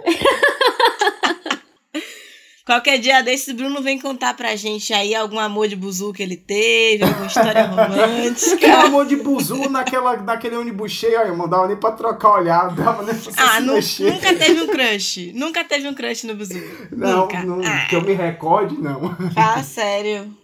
Qualquer 2.65 2.97
dia 2.97 3.21
desses, 3.21 3.53
Bruno 3.53 3.79
vem 3.79 3.99
contar 3.99 4.33
pra 4.33 4.55
gente 4.55 4.91
aí 4.91 5.13
algum 5.13 5.37
amor 5.37 5.67
de 5.67 5.75
buzu 5.75 6.11
que 6.11 6.23
ele 6.23 6.35
teve, 6.35 7.03
alguma 7.03 7.27
história 7.27 7.61
romântica. 7.69 8.57
Que 8.57 8.65
amor 8.65 9.05
de 9.05 9.17
buzu 9.17 9.69
naquela, 9.69 10.17
naquele 10.17 10.55
ônibus 10.55 10.91
cheio, 10.91 11.19
aí, 11.19 11.37
não 11.37 11.47
dava 11.47 11.67
nem 11.67 11.77
pra 11.77 11.91
trocar 11.91 12.39
olhar, 12.39 12.73
dava 12.73 13.03
nem 13.03 13.13
pra 13.13 13.31
Ah, 13.37 13.61
nu 13.61 13.73
nunca 13.73 14.33
teve 14.33 14.61
um 14.61 14.67
crush. 14.67 15.31
Nunca 15.35 15.63
teve 15.63 15.87
um 15.87 15.93
crush 15.93 16.23
no 16.23 16.33
buzu. 16.33 16.59
Não, 16.91 17.21
nunca. 17.21 17.43
não 17.43 17.61
ah. 17.63 17.85
que 17.87 17.95
eu 17.95 18.01
me 18.01 18.13
recorde, 18.13 18.75
não. 18.75 19.15
Ah, 19.35 19.61
sério. 19.61 20.35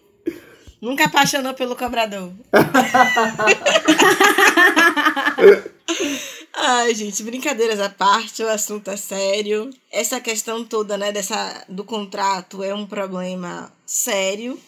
Nunca 0.80 1.06
apaixonou 1.06 1.56
pelo 1.56 1.76
cobrador. 1.76 2.32
Ai, 6.64 6.94
gente, 6.94 7.24
brincadeiras 7.24 7.80
à 7.80 7.90
parte, 7.90 8.44
o 8.44 8.48
assunto 8.48 8.92
é 8.92 8.96
sério. 8.96 9.72
Essa 9.92 10.22
questão 10.22 10.64
toda, 10.64 10.96
né, 10.96 11.12
dessa, 11.12 11.66
do 11.68 11.84
contrato 11.84 12.62
é 12.62 12.72
um 12.72 12.86
problema 12.86 13.76
sério, 13.84 14.62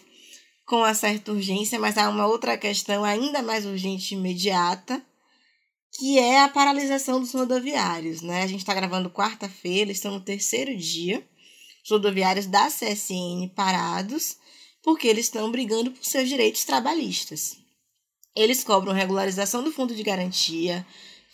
com 0.65 0.77
uma 0.77 0.95
certa 0.95 1.31
urgência, 1.31 1.79
mas 1.79 1.95
há 1.95 2.09
uma 2.09 2.25
outra 2.25 2.57
questão 2.57 3.03
ainda 3.03 3.43
mais 3.43 3.63
urgente 3.63 4.15
e 4.15 4.17
imediata, 4.17 5.05
que 5.95 6.17
é 6.17 6.41
a 6.41 6.49
paralisação 6.49 7.19
dos 7.19 7.31
rodoviários. 7.31 8.23
Né? 8.23 8.41
A 8.41 8.47
gente 8.47 8.61
está 8.61 8.73
gravando 8.73 9.11
quarta-feira, 9.11 9.91
estão 9.91 10.15
no 10.15 10.19
terceiro 10.19 10.75
dia, 10.75 11.23
os 11.83 11.91
rodoviários 11.91 12.47
da 12.47 12.71
CSN 12.71 13.49
parados, 13.55 14.37
porque 14.81 15.07
eles 15.07 15.25
estão 15.25 15.51
brigando 15.51 15.91
por 15.91 16.03
seus 16.03 16.27
direitos 16.27 16.63
trabalhistas. 16.65 17.55
Eles 18.35 18.63
cobram 18.63 18.93
regularização 18.93 19.63
do 19.63 19.71
fundo 19.71 19.93
de 19.93 20.01
garantia, 20.01 20.83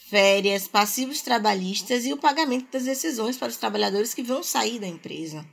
férias, 0.10 0.68
passivos 0.68 1.22
trabalhistas 1.22 2.06
e 2.06 2.12
o 2.12 2.18
pagamento 2.18 2.72
das 2.72 2.84
decisões 2.84 3.38
para 3.38 3.50
os 3.50 3.58
trabalhadores 3.58 4.14
que 4.14 4.24
vão 4.24 4.42
sair 4.42 4.80
da 4.80 4.88
empresa. 4.88 5.46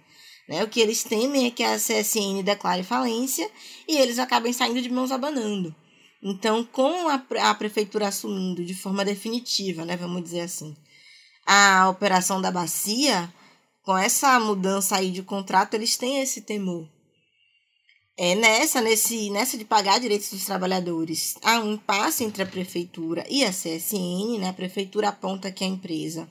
Né? 0.48 0.64
O 0.64 0.68
que 0.68 0.80
eles 0.80 1.04
temem 1.04 1.46
é 1.46 1.50
que 1.50 1.62
a 1.62 1.76
CSN 1.76 2.42
declare 2.42 2.82
falência 2.82 3.50
e 3.86 3.96
eles 3.96 4.18
acabem 4.18 4.52
saindo 4.52 4.80
de 4.80 4.90
mãos 4.90 5.12
abanando. 5.12 5.74
Então, 6.22 6.64
com 6.64 7.08
a, 7.08 7.22
a 7.50 7.54
prefeitura 7.54 8.08
assumindo 8.08 8.64
de 8.64 8.74
forma 8.74 9.04
definitiva, 9.04 9.84
né, 9.84 9.96
vamos 9.96 10.22
dizer 10.22 10.40
assim, 10.40 10.74
a 11.44 11.88
operação 11.88 12.40
da 12.40 12.50
bacia, 12.50 13.32
com 13.82 13.96
essa 13.96 14.40
mudança 14.40 14.96
aí 14.96 15.10
de 15.10 15.22
contrato, 15.22 15.74
eles 15.74 15.96
têm 15.96 16.20
esse 16.20 16.40
temor. 16.40 16.88
É 18.18 18.34
nessa, 18.34 18.80
nesse, 18.80 19.28
nessa 19.28 19.58
de 19.58 19.64
pagar 19.64 20.00
direitos 20.00 20.30
dos 20.30 20.46
trabalhadores, 20.46 21.36
há 21.42 21.60
um 21.60 21.74
impasse 21.74 22.24
entre 22.24 22.42
a 22.42 22.46
prefeitura 22.46 23.26
e 23.28 23.44
a 23.44 23.50
CSN, 23.50 24.38
né? 24.38 24.48
A 24.48 24.54
prefeitura 24.54 25.10
aponta 25.10 25.52
que 25.52 25.62
a 25.62 25.66
empresa 25.66 26.26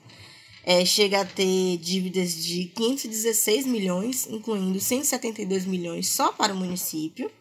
é, 0.64 0.84
chega 0.84 1.22
a 1.22 1.26
ter 1.26 1.78
dívidas 1.78 2.44
de 2.44 2.66
516 2.76 3.68
milhões, 3.68 4.28
incluindo 4.28 4.80
172 4.80 5.66
milhões 5.66 6.10
só 6.10 6.32
para 6.32 6.54
o 6.54 6.58
município. 6.58 7.32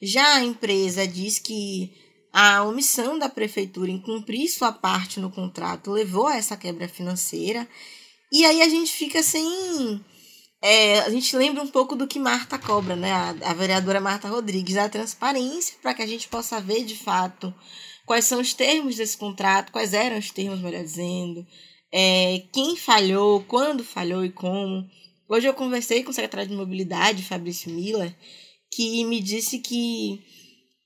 Já 0.00 0.36
a 0.36 0.44
empresa 0.44 1.06
diz 1.06 1.38
que 1.38 1.92
a 2.32 2.62
omissão 2.62 3.18
da 3.18 3.28
prefeitura 3.28 3.90
em 3.90 4.00
cumprir 4.00 4.48
sua 4.48 4.72
parte 4.72 5.20
no 5.20 5.30
contrato 5.30 5.90
levou 5.90 6.28
a 6.28 6.36
essa 6.36 6.56
quebra 6.56 6.88
financeira. 6.88 7.68
E 8.32 8.44
aí 8.44 8.62
a 8.62 8.68
gente 8.70 8.92
fica 8.92 9.22
sem. 9.22 10.02
É, 10.62 11.00
a 11.00 11.10
gente 11.10 11.34
lembra 11.36 11.62
um 11.62 11.68
pouco 11.68 11.96
do 11.96 12.06
que 12.06 12.18
Marta 12.18 12.58
cobra, 12.58 12.94
né? 12.94 13.12
A, 13.12 13.30
a 13.50 13.54
vereadora 13.54 14.00
Marta 14.00 14.28
Rodrigues, 14.28 14.76
a 14.76 14.88
transparência 14.88 15.76
para 15.80 15.94
que 15.94 16.02
a 16.02 16.06
gente 16.06 16.28
possa 16.28 16.60
ver 16.60 16.84
de 16.84 16.96
fato 16.96 17.54
quais 18.04 18.24
são 18.24 18.40
os 18.40 18.52
termos 18.52 18.96
desse 18.96 19.16
contrato, 19.16 19.72
quais 19.72 19.94
eram 19.94 20.18
os 20.18 20.30
termos, 20.30 20.60
melhor 20.60 20.82
dizendo, 20.82 21.46
é, 21.92 22.42
quem 22.52 22.76
falhou, 22.76 23.42
quando 23.44 23.84
falhou 23.84 24.24
e 24.24 24.30
como. 24.30 24.84
Hoje 25.28 25.46
eu 25.46 25.54
conversei 25.54 26.02
com 26.02 26.10
o 26.10 26.14
secretário 26.14 26.48
de 26.48 26.56
Mobilidade, 26.56 27.22
Fabrício 27.22 27.70
Miller, 27.70 28.14
que 28.70 29.04
me 29.04 29.20
disse 29.20 29.60
que 29.60 30.20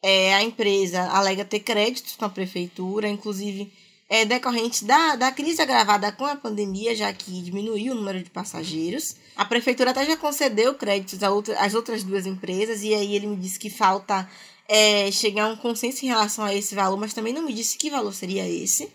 é, 0.03 0.35
a 0.35 0.43
empresa 0.43 1.01
alega 1.11 1.45
ter 1.45 1.61
créditos 1.61 2.15
com 2.15 2.27
a 2.27 2.31
prefeitura, 2.31 3.09
inclusive 3.09 3.73
é, 4.09 4.25
decorrente 4.25 4.85
da, 4.85 5.17
da 5.17 5.33
crise 5.33 5.63
agravada 5.63 6.13
com 6.13 6.25
a 6.25 6.37
pandemia, 6.37 6.95
já 6.95 7.13
que 7.13 7.43
diminuiu 7.43 7.93
o 7.93 7.97
número 7.97 8.23
de 8.23 8.31
passageiros. 8.31 9.17
A 9.35 9.45
prefeitura 9.45 9.91
até 9.91 10.05
já 10.05 10.17
concedeu 10.17 10.75
créditos 10.75 11.23
outra, 11.23 11.59
às 11.59 11.75
outras 11.75 12.03
duas 12.05 12.27
empresas, 12.27 12.83
e 12.83 12.95
aí 12.95 13.15
ele 13.15 13.27
me 13.27 13.37
disse 13.37 13.59
que 13.59 13.71
falta 13.71 14.29
é, 14.69 15.11
chegar 15.11 15.45
a 15.45 15.49
um 15.49 15.57
consenso 15.57 16.05
em 16.05 16.09
relação 16.09 16.45
a 16.45 16.55
esse 16.55 16.75
valor, 16.75 16.99
mas 16.99 17.15
também 17.15 17.33
não 17.33 17.43
me 17.43 17.53
disse 17.53 17.79
que 17.79 17.91
valor 17.91 18.13
seria 18.13 18.49
esse. 18.49 18.89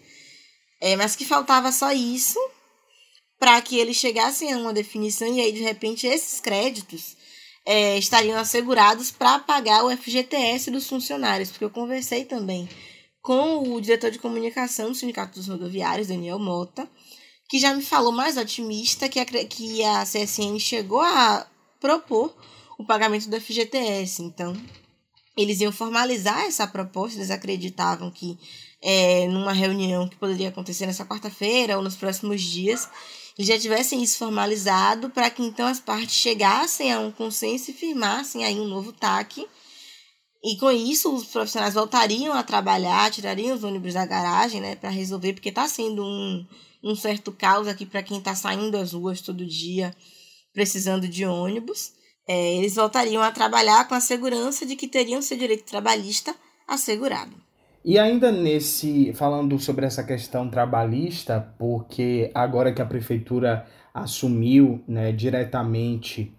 É, 0.82 0.96
mas 0.96 1.16
que 1.16 1.26
faltava 1.26 1.72
só 1.72 1.92
isso 1.92 2.40
para 3.38 3.62
que 3.62 3.78
eles 3.78 3.98
chegassem 3.98 4.54
a 4.54 4.58
uma 4.58 4.74
definição 4.74 5.28
e 5.28 5.42
aí, 5.42 5.52
de 5.52 5.62
repente, 5.62 6.06
esses 6.08 6.40
créditos 6.40 7.18
é, 7.66 7.98
estariam 7.98 8.38
assegurados 8.38 9.12
para 9.12 9.40
pagar 9.40 9.84
o 9.84 9.96
FGTS 9.96 10.72
dos 10.72 10.88
funcionários, 10.88 11.50
porque 11.50 11.66
eu 11.66 11.70
conversei 11.70 12.26
também 12.26 12.70
com 13.22 13.74
o 13.74 13.82
diretor 13.82 14.12
de 14.12 14.20
comunicação 14.20 14.90
do 14.90 14.96
Sindicato 14.96 15.38
dos 15.38 15.48
Rodoviários, 15.48 16.08
Daniel 16.08 16.40
Mota, 16.40 16.90
que 17.50 17.60
já 17.60 17.74
me 17.74 17.82
falou 17.82 18.12
mais 18.12 18.38
otimista 18.38 19.10
que 19.10 19.20
a, 19.20 19.26
que 19.26 19.84
a 19.84 20.04
CSN 20.04 20.60
chegou 20.60 21.02
a 21.02 21.46
propor 21.80 22.36
o 22.78 22.86
pagamento 22.86 23.30
do 23.30 23.40
FGTS. 23.40 24.22
Então, 24.22 24.54
eles 25.36 25.60
iam 25.62 25.72
formalizar 25.72 26.46
essa 26.46 26.68
proposta, 26.68 27.18
eles 27.18 27.32
acreditavam 27.32 28.12
que 28.12 28.38
é, 28.82 29.28
numa 29.28 29.54
reunião 29.54 30.08
que 30.08 30.16
poderia 30.16 30.50
acontecer 30.50 30.86
nessa 30.86 31.06
quarta-feira 31.06 31.78
ou 31.78 31.84
nos 31.84 31.96
próximos 31.96 32.42
dias, 32.42 32.90
eles 33.38 33.48
já 33.48 33.58
tivessem 33.58 34.02
isso 34.04 34.18
formalizado 34.18 35.10
para 35.10 35.30
que 35.30 35.42
então 35.42 35.66
as 35.66 35.80
partes 35.80 36.16
chegassem 36.16 36.92
a 36.92 37.00
um 37.00 37.12
consenso 37.12 37.72
e 37.72 37.74
firmassem 37.74 38.44
aí 38.44 38.60
um 38.60 38.68
novo 38.68 38.92
TAC. 38.92 39.46
E 40.44 40.58
com 40.58 40.72
isso 40.72 41.14
os 41.14 41.26
profissionais 41.26 41.74
voltariam 41.74 42.34
a 42.34 42.44
trabalhar, 42.44 43.12
tirariam 43.12 43.56
os 43.56 43.64
ônibus 43.64 43.94
da 43.94 44.06
garagem, 44.06 44.62
né, 44.62 44.76
para 44.76 44.90
resolver, 44.90 45.34
porque 45.34 45.50
está 45.50 45.68
sendo 45.68 46.04
um, 46.04 46.46
um 46.84 46.96
certo 46.96 47.32
caos 47.32 47.68
aqui 47.68 47.86
para 47.86 48.02
quem 48.02 48.20
está 48.20 48.34
saindo 48.34 48.78
às 48.78 48.94
ruas 48.94 49.22
todo 49.22 49.46
dia 49.46 49.94
precisando 50.54 51.08
de 51.08 51.26
ônibus. 51.26 51.94
É, 52.28 52.56
eles 52.56 52.76
voltariam 52.76 53.24
a 53.24 53.32
trabalhar 53.32 53.88
com 53.88 53.96
a 53.96 54.02
segurança 54.02 54.66
de 54.66 54.76
que 54.76 54.88
teriam 54.88 55.22
seu 55.22 55.38
direito 55.38 55.64
trabalhista 55.64 56.36
assegurado. 56.68 57.36
E 57.84 57.98
ainda 57.98 58.32
nesse, 58.32 59.14
falando 59.14 59.58
sobre 59.58 59.86
essa 59.86 60.04
questão 60.04 60.50
trabalhista, 60.50 61.54
porque 61.58 62.30
agora 62.36 62.74
que 62.74 62.82
a 62.82 62.86
prefeitura 62.86 63.66
assumiu 63.94 64.84
né, 64.88 65.12
diretamente 65.12 66.32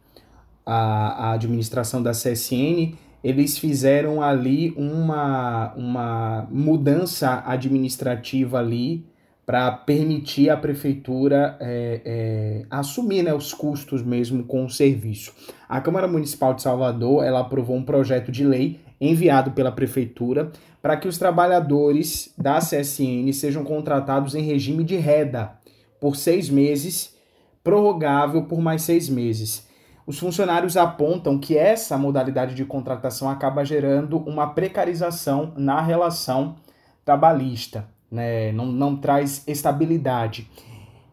a, 0.64 1.30
a 1.30 1.32
administração 1.32 2.02
da 2.02 2.12
CSN, 2.12 2.94
eles 3.22 3.58
fizeram 3.58 4.22
ali 4.22 4.72
uma, 4.76 5.72
uma 5.74 6.48
mudança 6.50 7.42
administrativa 7.46 8.58
ali 8.58 9.04
para 9.44 9.72
permitir 9.72 10.48
a 10.48 10.56
prefeitura 10.56 11.56
é, 11.60 12.00
é, 12.04 12.66
assumir 12.70 13.22
né, 13.22 13.34
os 13.34 13.52
custos 13.52 14.02
mesmo 14.02 14.44
com 14.44 14.64
o 14.64 14.70
serviço. 14.70 15.34
A 15.68 15.80
Câmara 15.80 16.06
Municipal 16.06 16.54
de 16.54 16.62
Salvador 16.62 17.24
ela 17.24 17.40
aprovou 17.40 17.76
um 17.76 17.82
projeto 17.82 18.30
de 18.30 18.44
lei 18.44 18.78
enviado 19.00 19.50
pela 19.50 19.72
prefeitura 19.72 20.52
para 20.80 20.96
que 20.96 21.08
os 21.08 21.18
trabalhadores 21.18 22.32
da 22.38 22.58
CSN 22.58 23.32
sejam 23.32 23.64
contratados 23.64 24.34
em 24.34 24.42
regime 24.42 24.84
de 24.84 24.96
reda 24.96 25.52
por 26.00 26.16
seis 26.16 26.48
meses, 26.48 27.14
prorrogável 27.62 28.44
por 28.44 28.60
mais 28.60 28.82
seis 28.82 29.08
meses. 29.08 29.68
Os 30.10 30.18
funcionários 30.18 30.76
apontam 30.76 31.38
que 31.38 31.56
essa 31.56 31.96
modalidade 31.96 32.56
de 32.56 32.64
contratação 32.64 33.30
acaba 33.30 33.64
gerando 33.64 34.18
uma 34.18 34.48
precarização 34.48 35.52
na 35.56 35.80
relação 35.80 36.56
trabalhista, 37.04 37.86
né? 38.10 38.50
não, 38.50 38.66
não 38.66 38.96
traz 38.96 39.44
estabilidade. 39.46 40.50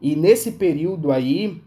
E 0.02 0.16
nesse 0.16 0.54
período 0.54 1.12
aí, 1.12 1.62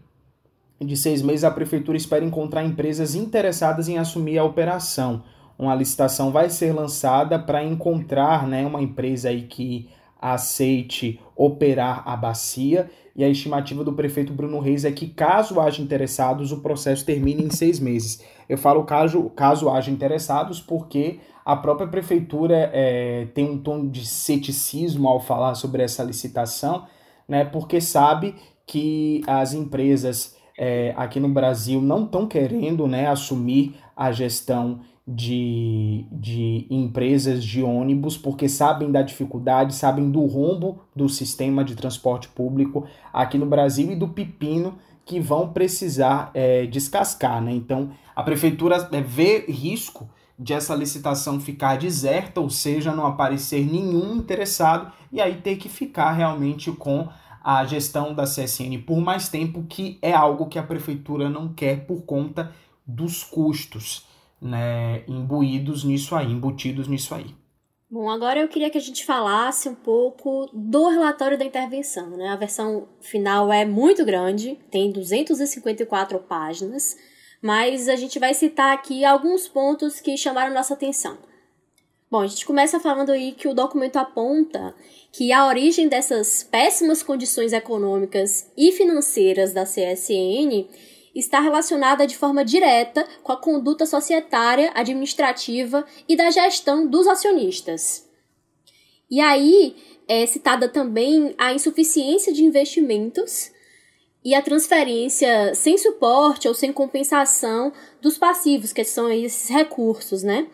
de 0.77 0.97
seis 0.97 1.21
meses, 1.21 1.45
a 1.45 1.51
prefeitura 1.51 1.95
espera 1.95 2.25
encontrar 2.25 2.65
empresas 2.65 3.15
interessadas 3.15 3.87
em 3.87 3.97
assumir 3.97 4.37
a 4.37 4.43
operação 4.43 5.23
uma 5.57 5.75
licitação 5.75 6.31
vai 6.31 6.49
ser 6.49 6.73
lançada 6.73 7.37
para 7.37 7.63
encontrar 7.63 8.47
né, 8.47 8.65
uma 8.65 8.81
empresa 8.81 9.29
aí 9.29 9.43
que 9.43 9.87
aceite 10.21 11.19
operar 11.35 12.03
a 12.05 12.15
bacia 12.15 12.89
e 13.15 13.23
a 13.23 13.29
estimativa 13.29 13.83
do 13.83 13.93
prefeito 13.93 14.31
Bruno 14.31 14.59
Reis 14.59 14.85
é 14.85 14.91
que, 14.91 15.07
caso 15.07 15.59
haja 15.59 15.81
interessados, 15.81 16.51
o 16.51 16.61
processo 16.61 17.05
termine 17.05 17.43
em 17.43 17.49
seis 17.49 17.79
meses. 17.79 18.23
Eu 18.47 18.57
falo 18.57 18.83
caso, 18.83 19.29
caso 19.31 19.69
haja 19.69 19.91
interessados 19.91 20.61
porque 20.61 21.19
a 21.43 21.55
própria 21.55 21.87
prefeitura 21.87 22.69
é, 22.73 23.27
tem 23.33 23.49
um 23.49 23.57
tom 23.57 23.87
de 23.87 24.05
ceticismo 24.05 25.07
ao 25.07 25.19
falar 25.19 25.55
sobre 25.55 25.83
essa 25.83 26.03
licitação, 26.03 26.85
né, 27.27 27.43
porque 27.43 27.81
sabe 27.81 28.35
que 28.65 29.21
as 29.27 29.53
empresas 29.53 30.37
é, 30.57 30.93
aqui 30.95 31.19
no 31.19 31.29
Brasil 31.29 31.81
não 31.81 32.05
estão 32.05 32.27
querendo 32.27 32.87
né, 32.87 33.07
assumir 33.07 33.75
a 33.95 34.11
gestão 34.11 34.81
de, 35.07 36.05
de 36.11 36.67
empresas 36.69 37.43
de 37.43 37.61
ônibus, 37.61 38.17
porque 38.17 38.47
sabem 38.47 38.91
da 38.91 39.01
dificuldade, 39.01 39.75
sabem 39.75 40.09
do 40.11 40.25
rombo 40.25 40.79
do 40.95 41.09
sistema 41.09 41.63
de 41.63 41.75
transporte 41.75 42.27
público 42.27 42.85
aqui 43.11 43.37
no 43.37 43.45
Brasil 43.45 43.91
e 43.91 43.95
do 43.95 44.07
pepino 44.07 44.75
que 45.03 45.19
vão 45.19 45.49
precisar 45.49 46.29
é, 46.33 46.65
descascar. 46.67 47.41
Né? 47.41 47.51
Então, 47.51 47.91
a 48.15 48.23
prefeitura 48.23 48.87
é, 48.91 49.01
vê 49.01 49.45
risco 49.47 50.07
de 50.37 50.53
essa 50.53 50.75
licitação 50.75 51.39
ficar 51.39 51.77
deserta, 51.77 52.39
ou 52.39 52.49
seja, 52.49 52.91
não 52.91 53.05
aparecer 53.05 53.65
nenhum 53.65 54.15
interessado, 54.15 54.91
e 55.11 55.19
aí 55.19 55.35
ter 55.35 55.57
que 55.57 55.69
ficar 55.69 56.11
realmente 56.13 56.71
com 56.71 57.09
a 57.43 57.65
gestão 57.65 58.13
da 58.13 58.23
CSN 58.23 58.81
por 58.85 59.01
mais 59.01 59.29
tempo, 59.29 59.63
que 59.67 59.97
é 60.01 60.13
algo 60.13 60.45
que 60.45 60.59
a 60.59 60.63
prefeitura 60.63 61.29
não 61.29 61.49
quer 61.49 61.85
por 61.85 62.03
conta 62.03 62.51
dos 62.85 63.23
custos 63.23 64.05
né, 64.41 65.03
imbuídos 65.07 65.83
nisso 65.83 66.15
aí, 66.15 66.31
embutidos 66.31 66.87
nisso 66.87 67.13
aí. 67.13 67.35
Bom, 67.89 68.09
agora 68.09 68.39
eu 68.39 68.47
queria 68.47 68.69
que 68.69 68.77
a 68.77 68.81
gente 68.81 69.05
falasse 69.05 69.67
um 69.67 69.75
pouco 69.75 70.49
do 70.53 70.87
relatório 70.87 71.37
da 71.37 71.43
intervenção. 71.43 72.11
Né? 72.11 72.29
A 72.29 72.37
versão 72.37 72.87
final 73.01 73.51
é 73.51 73.65
muito 73.65 74.05
grande, 74.05 74.57
tem 74.71 74.91
254 74.91 76.17
páginas, 76.19 76.95
mas 77.41 77.89
a 77.89 77.97
gente 77.97 78.17
vai 78.17 78.33
citar 78.33 78.73
aqui 78.73 79.03
alguns 79.03 79.47
pontos 79.47 79.99
que 79.99 80.15
chamaram 80.15 80.53
nossa 80.53 80.73
atenção. 80.73 81.17
Bom, 82.09 82.21
a 82.21 82.27
gente 82.27 82.45
começa 82.45 82.79
falando 82.79 83.09
aí 83.09 83.33
que 83.33 83.47
o 83.47 83.53
documento 83.53 83.97
aponta 83.97 84.73
que 85.11 85.33
a 85.33 85.47
origem 85.47 85.89
dessas 85.89 86.43
péssimas 86.43 87.03
condições 87.03 87.51
econômicas 87.51 88.49
e 88.57 88.71
financeiras 88.71 89.51
da 89.51 89.63
CSN 89.63 90.65
está 91.13 91.39
relacionada 91.39 92.07
de 92.07 92.17
forma 92.17 92.43
direta 92.43 93.05
com 93.23 93.31
a 93.31 93.37
conduta 93.37 93.85
societária, 93.85 94.71
administrativa 94.73 95.85
e 96.07 96.15
da 96.15 96.31
gestão 96.31 96.87
dos 96.87 97.07
acionistas. 97.07 98.09
E 99.09 99.19
aí 99.19 99.75
é 100.07 100.25
citada 100.25 100.69
também 100.69 101.35
a 101.37 101.53
insuficiência 101.53 102.33
de 102.33 102.43
investimentos 102.43 103.51
e 104.23 104.35
a 104.35 104.41
transferência 104.41 105.53
sem 105.55 105.77
suporte 105.77 106.47
ou 106.47 106.53
sem 106.53 106.71
compensação 106.71 107.73
dos 108.01 108.17
passivos, 108.17 108.71
que 108.71 108.83
são 108.83 109.09
esses 109.09 109.49
recursos, 109.49 110.23
né? 110.23 110.47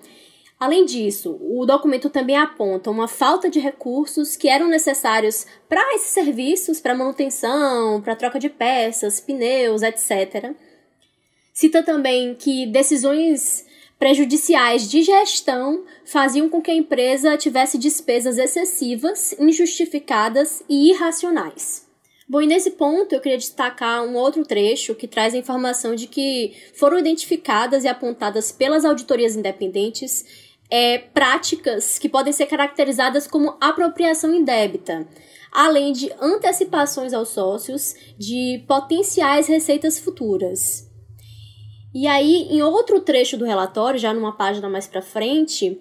Além 0.60 0.86
disso, 0.86 1.38
o 1.40 1.66
documento 1.68 2.10
também 2.10 2.36
aponta 2.36 2.90
uma 2.90 3.08
falta 3.08 3.48
de 3.48 3.60
recursos 3.60 4.36
que 4.36 4.50
eram 4.50 4.68
necessários 4.68 5.46
para 5.70 5.94
esses 5.94 6.10
serviços, 6.10 6.82
para 6.82 6.96
manutenção, 6.96 8.02
para 8.02 8.16
troca 8.16 8.40
de 8.40 8.50
peças, 8.50 9.20
pneus, 9.20 9.84
etc. 9.84 10.56
Cita 11.54 11.84
também 11.84 12.34
que 12.34 12.66
decisões 12.66 13.68
prejudiciais 14.00 14.90
de 14.90 15.04
gestão 15.04 15.84
faziam 16.06 16.50
com 16.50 16.62
que 16.62 16.72
a 16.72 16.76
empresa 16.76 17.38
tivesse 17.38 17.78
despesas 17.78 18.40
excessivas, 18.40 19.34
injustificadas 19.40 20.64
e 20.68 20.90
irracionais. 20.90 21.86
Bom, 22.30 22.42
e 22.42 22.48
nesse 22.48 22.72
ponto 22.72 23.14
eu 23.14 23.22
queria 23.22 23.38
destacar 23.38 24.04
um 24.04 24.16
outro 24.16 24.44
trecho 24.44 24.94
que 24.94 25.08
traz 25.08 25.34
a 25.34 25.38
informação 25.38 25.96
de 25.96 26.08
que 26.08 26.54
foram 26.74 27.00
identificadas 27.00 27.86
e 27.86 27.88
apontadas 27.88 28.52
pelas 28.52 28.84
auditorias 28.84 29.36
independentes 29.36 30.47
é, 30.70 30.98
práticas 30.98 31.98
que 31.98 32.10
podem 32.10 32.34
ser 32.34 32.46
caracterizadas 32.46 33.28
como 33.28 33.56
apropriação 33.60 34.34
indébita, 34.34 35.08
além 35.52 35.94
de 35.94 36.12
antecipações 36.20 37.14
aos 37.14 37.30
sócios 37.30 37.96
de 38.18 38.64
potenciais 38.68 39.48
receitas 39.48 40.00
futuras. 40.00 40.88
E 41.94 42.06
aí, 42.06 42.48
em 42.52 42.62
outro 42.62 43.00
trecho 43.00 43.38
do 43.38 43.46
relatório, 43.46 44.00
já 44.00 44.14
numa 44.14 44.36
página 44.36 44.70
mais 44.70 44.86
para 44.86 45.02
frente, 45.02 45.80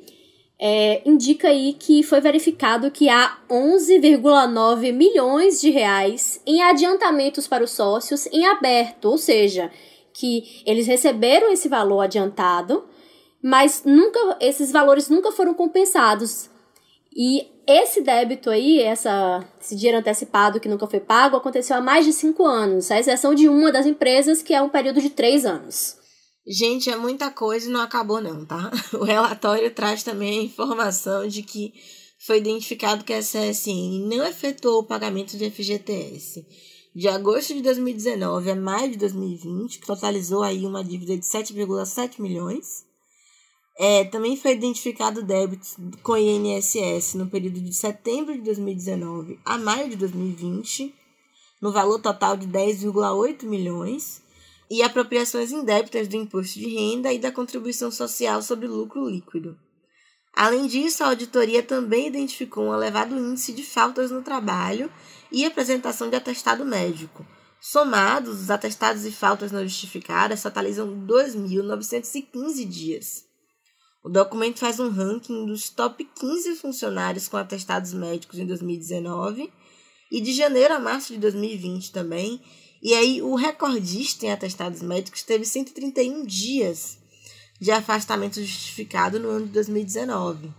é, 0.59 1.03
indica 1.05 1.49
aí 1.49 1.75
que 1.75 2.03
foi 2.03 2.20
verificado 2.20 2.90
que 2.90 3.09
há 3.09 3.38
11,9 3.51 4.92
milhões 4.92 5.61
de 5.61 5.70
reais 5.70 6.40
em 6.46 6.62
adiantamentos 6.62 7.46
para 7.46 7.64
os 7.64 7.72
sócios 7.72 8.27
em 8.29 8.46
aberto, 8.46 9.07
ou 9.07 9.18
seja, 9.18 9.70
que 10.14 10.62
eles 10.64 10.87
receberam 10.87 11.53
esse 11.53 11.68
valor 11.68 12.01
adiantado, 12.01 12.87
mas 13.47 13.83
nunca 13.85 14.19
esses 14.41 14.73
valores 14.73 15.09
nunca 15.09 15.31
foram 15.31 15.55
compensados. 15.55 16.51
E 17.17 17.47
esse 17.65 18.01
débito 18.01 18.51
aí, 18.51 18.81
essa, 18.81 19.49
esse 19.61 19.77
dinheiro 19.77 19.99
antecipado 19.99 20.59
que 20.59 20.69
nunca 20.69 20.89
foi 20.89 20.99
pago, 20.99 21.37
aconteceu 21.37 21.77
há 21.77 21.81
mais 21.81 22.05
de 22.05 22.13
cinco 22.13 22.45
anos, 22.45 22.91
à 22.91 22.99
exceção 22.99 23.37
de 23.37 23.49
uma 23.49 23.71
das 23.71 23.87
empresas, 23.87 24.43
que 24.43 24.53
é 24.53 24.61
um 24.61 24.69
período 24.69 25.01
de 25.01 25.11
três 25.11 25.47
anos. 25.47 25.97
Gente, 26.45 26.91
é 26.91 26.97
muita 26.97 27.31
coisa 27.31 27.69
e 27.69 27.73
não 27.73 27.83
acabou 27.83 28.21
não, 28.21 28.45
tá? 28.45 28.69
O 28.99 29.05
relatório 29.05 29.71
traz 29.73 30.03
também 30.03 30.41
a 30.41 30.43
informação 30.43 31.29
de 31.29 31.45
que 31.45 31.73
foi 32.19 32.39
identificado 32.39 33.05
que 33.05 33.13
a 33.13 33.21
CSN 33.21 34.09
não 34.09 34.27
efetuou 34.27 34.81
o 34.81 34.87
pagamento 34.87 35.37
de 35.37 35.49
FGTS 35.49 36.45
de 36.97 37.09
agosto 37.09 37.53
de 37.53 37.61
2019 37.61 38.51
a 38.51 38.57
maio 38.57 38.91
de 38.91 38.97
2020, 38.97 39.79
que 39.79 39.87
totalizou 39.87 40.43
aí 40.43 40.65
uma 40.65 40.83
dívida 40.83 41.15
de 41.15 41.25
7,7 41.25 42.23
milhões. 42.23 42.86
É, 43.79 44.05
também 44.05 44.37
foi 44.37 44.53
identificado 44.53 45.23
débitos 45.23 45.77
com 46.03 46.17
INSS 46.17 47.15
no 47.15 47.27
período 47.27 47.61
de 47.61 47.75
setembro 47.75 48.33
de 48.33 48.41
2019 48.41 49.39
a 49.45 49.59
maio 49.59 49.91
de 49.91 49.97
2020, 49.97 50.95
no 51.61 51.71
valor 51.71 52.01
total 52.01 52.39
de 52.39 52.47
10,8 52.47 53.45
milhões, 53.45 54.23
e 54.71 54.83
apropriações 54.83 55.53
indébitas 55.53 56.09
do 56.09 56.17
imposto 56.17 56.59
de 56.59 56.69
renda 56.69 57.12
e 57.12 57.19
da 57.19 57.31
contribuição 57.31 57.91
social 57.91 58.43
sobre 58.43 58.67
lucro 58.67 59.09
líquido. 59.09 59.57
Além 60.35 60.67
disso, 60.67 61.05
a 61.05 61.09
auditoria 61.09 61.62
também 61.62 62.09
identificou 62.09 62.65
um 62.65 62.75
elevado 62.75 63.17
índice 63.17 63.53
de 63.53 63.62
faltas 63.62 64.11
no 64.11 64.23
trabalho 64.23 64.91
e 65.31 65.45
apresentação 65.45 66.11
de 66.11 66.17
atestado 66.17 66.65
médico. 66.65 67.27
Somados, 67.61 68.43
os 68.43 68.51
atestados 68.51 69.05
e 69.07 69.12
faltas 69.12 69.51
não 69.51 69.62
justificadas 69.62 70.43
totalizam 70.43 70.89
2.915 71.07 72.65
dias. 72.67 73.26
O 74.07 74.09
documento 74.09 74.61
faz 74.61 74.79
um 74.79 74.88
ranking 74.88 75.47
dos 75.47 75.69
top 75.69 76.09
15 76.21 76.55
funcionários 76.55 77.27
com 77.27 77.37
atestados 77.37 77.92
médicos 77.92 78.38
em 78.38 78.47
2019 78.47 79.53
e 80.12 80.21
de 80.21 80.33
janeiro 80.33 80.75
a 80.75 80.79
março 80.79 81.12
de 81.12 81.19
2020 81.19 81.90
também. 81.90 82.40
E 82.81 82.95
aí, 82.95 83.21
o 83.21 83.35
recordista 83.35 84.25
em 84.25 84.31
atestados 84.31 84.81
médicos 84.81 85.25
teve 85.25 85.45
131 85.45 86.25
dias 86.25 86.99
de 87.61 87.73
afastamento 87.73 88.40
justificado 88.40 89.19
no 89.19 89.29
ano 89.29 89.47
de 89.47 89.53
2019. 89.55 90.55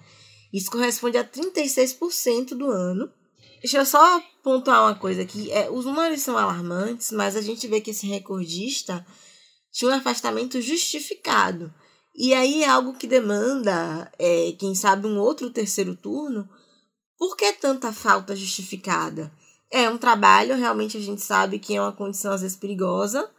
Isso 0.51 0.69
corresponde 0.69 1.17
a 1.17 1.23
36% 1.23 2.49
do 2.49 2.69
ano. 2.69 3.09
Deixa 3.61 3.77
eu 3.77 3.85
só 3.85 4.21
pontuar 4.43 4.81
uma 4.81 4.95
coisa 4.95 5.21
aqui. 5.21 5.49
É, 5.53 5.69
os 5.71 5.85
números 5.85 6.19
são 6.19 6.37
alarmantes, 6.37 7.13
mas 7.13 7.37
a 7.37 7.41
gente 7.41 7.65
vê 7.65 7.79
que 7.79 7.91
esse 7.91 8.07
recordista 8.07 9.07
tinha 9.71 9.89
um 9.89 9.93
afastamento 9.93 10.61
justificado. 10.61 11.73
E 12.17 12.33
aí 12.33 12.63
é 12.63 12.67
algo 12.67 12.95
que 12.95 13.05
demanda, 13.05 14.11
é, 14.17 14.51
quem 14.57 14.73
sabe, 14.73 15.05
um 15.05 15.19
outro 15.19 15.51
terceiro 15.51 15.95
turno. 15.95 16.49
Por 17.15 17.37
que 17.37 17.53
tanta 17.53 17.93
falta 17.93 18.35
justificada? 18.35 19.31
É 19.69 19.87
um 19.87 19.99
trabalho, 19.99 20.55
realmente 20.55 20.97
a 20.97 20.99
gente 20.99 21.21
sabe 21.21 21.59
que 21.59 21.75
é 21.75 21.81
uma 21.81 21.91
condição 21.91 22.33
às 22.33 22.41
vezes 22.41 22.57
perigosa. 22.57 23.29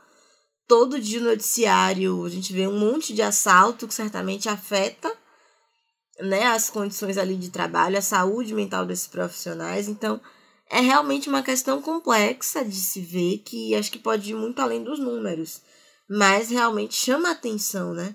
Todo 0.69 1.01
dia 1.01 1.19
no 1.19 1.31
noticiário 1.31 2.25
a 2.25 2.29
gente 2.29 2.53
vê 2.53 2.69
um 2.69 2.79
monte 2.79 3.13
de 3.13 3.21
assalto 3.21 3.89
que 3.89 3.95
certamente 3.95 4.49
afeta 4.49 5.13
né, 6.21 6.47
as 6.47 6.71
condições 6.71 7.19
ali 7.19 7.35
de 7.35 7.51
trabalho, 7.51 7.99
a 7.99 8.03
saúde 8.03 8.55
mental 8.55 8.87
desses 8.87 9.09
profissionais. 9.09 9.89
Então, 9.89 10.21
é 10.71 10.81
realmente 10.81 11.29
uma 11.29 11.43
questão 11.43 11.83
complexa 11.83 12.65
de 12.65 12.77
se 12.77 13.01
ver 13.01 13.39
que 13.39 13.75
acho 13.75 13.91
que 13.91 13.99
pode 13.99 14.31
ir 14.31 14.35
muito 14.35 14.61
além 14.61 14.85
dos 14.85 15.01
números, 15.01 15.63
mas 16.09 16.51
realmente 16.51 16.95
chama 16.95 17.31
a 17.31 17.33
atenção, 17.33 17.93
né? 17.93 18.15